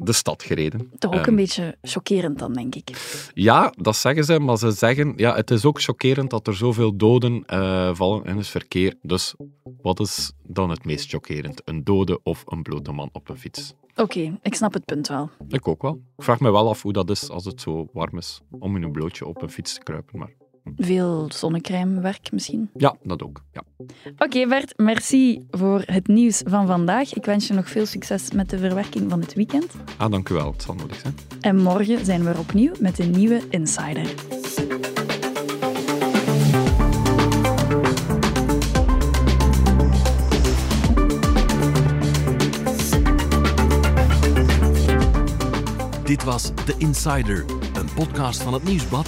de 0.03 0.13
stad 0.13 0.43
gereden. 0.43 0.91
Toch 0.99 1.13
ook 1.13 1.25
um, 1.25 1.27
een 1.27 1.35
beetje 1.35 1.77
chockerend 1.81 2.39
dan, 2.39 2.53
denk 2.53 2.75
ik. 2.75 2.89
Ja, 3.33 3.73
dat 3.77 3.95
zeggen 3.95 4.23
ze, 4.23 4.39
maar 4.39 4.57
ze 4.57 4.71
zeggen, 4.71 5.13
ja, 5.15 5.35
het 5.35 5.51
is 5.51 5.65
ook 5.65 5.81
chockerend 5.81 6.29
dat 6.29 6.47
er 6.47 6.55
zoveel 6.55 6.97
doden 6.97 7.43
uh, 7.53 7.95
vallen 7.95 8.23
in 8.25 8.37
het 8.37 8.47
verkeer. 8.47 8.95
Dus 9.01 9.35
wat 9.81 9.99
is 9.99 10.31
dan 10.43 10.69
het 10.69 10.85
meest 10.85 11.09
chockerend? 11.09 11.61
Een 11.65 11.83
dode 11.83 12.19
of 12.23 12.43
een 12.45 12.61
blote 12.61 12.91
man 12.91 13.09
op 13.11 13.29
een 13.29 13.37
fiets? 13.37 13.73
Oké, 13.91 14.01
okay, 14.01 14.39
ik 14.41 14.53
snap 14.53 14.73
het 14.73 14.85
punt 14.85 15.07
wel. 15.07 15.29
Ik 15.47 15.67
ook 15.67 15.81
wel. 15.81 16.01
Ik 16.17 16.23
vraag 16.23 16.39
me 16.39 16.51
wel 16.51 16.69
af 16.69 16.81
hoe 16.81 16.93
dat 16.93 17.09
is 17.09 17.29
als 17.29 17.45
het 17.45 17.61
zo 17.61 17.89
warm 17.93 18.17
is 18.17 18.41
om 18.59 18.75
in 18.75 18.83
een 18.83 18.91
blootje 18.91 19.25
op 19.25 19.41
een 19.41 19.51
fiets 19.51 19.73
te 19.73 19.83
kruipen, 19.83 20.19
maar... 20.19 20.40
Veel 20.77 21.29
zonnecrèmewerk 21.33 22.31
misschien? 22.31 22.69
Ja, 22.73 22.95
dat 23.03 23.23
ook. 23.23 23.43
Ja. 23.53 23.61
Oké 23.77 24.23
okay, 24.23 24.47
Bert, 24.47 24.73
merci 24.77 25.45
voor 25.49 25.83
het 25.85 26.07
nieuws 26.07 26.41
van 26.45 26.67
vandaag. 26.67 27.13
Ik 27.13 27.25
wens 27.25 27.47
je 27.47 27.53
nog 27.53 27.69
veel 27.69 27.85
succes 27.85 28.31
met 28.31 28.49
de 28.49 28.57
verwerking 28.57 29.09
van 29.09 29.19
het 29.19 29.33
weekend. 29.33 29.73
Ah, 29.97 30.11
dank 30.11 30.29
u 30.29 30.33
wel. 30.33 30.51
Het 30.51 30.61
zal 30.61 30.75
nodig 30.75 30.99
zijn. 30.99 31.15
En 31.41 31.57
morgen 31.57 32.05
zijn 32.05 32.23
we 32.23 32.29
er 32.29 32.39
opnieuw 32.39 32.73
met 32.79 32.99
een 32.99 33.11
nieuwe 33.11 33.41
Insider. 33.49 34.13
Dit 46.03 46.23
was 46.23 46.51
The 46.65 46.73
Insider, 46.77 47.45
een 47.73 47.93
podcast 47.95 48.41
van 48.41 48.53
het 48.53 48.63
Nieuwsblad 48.63 49.07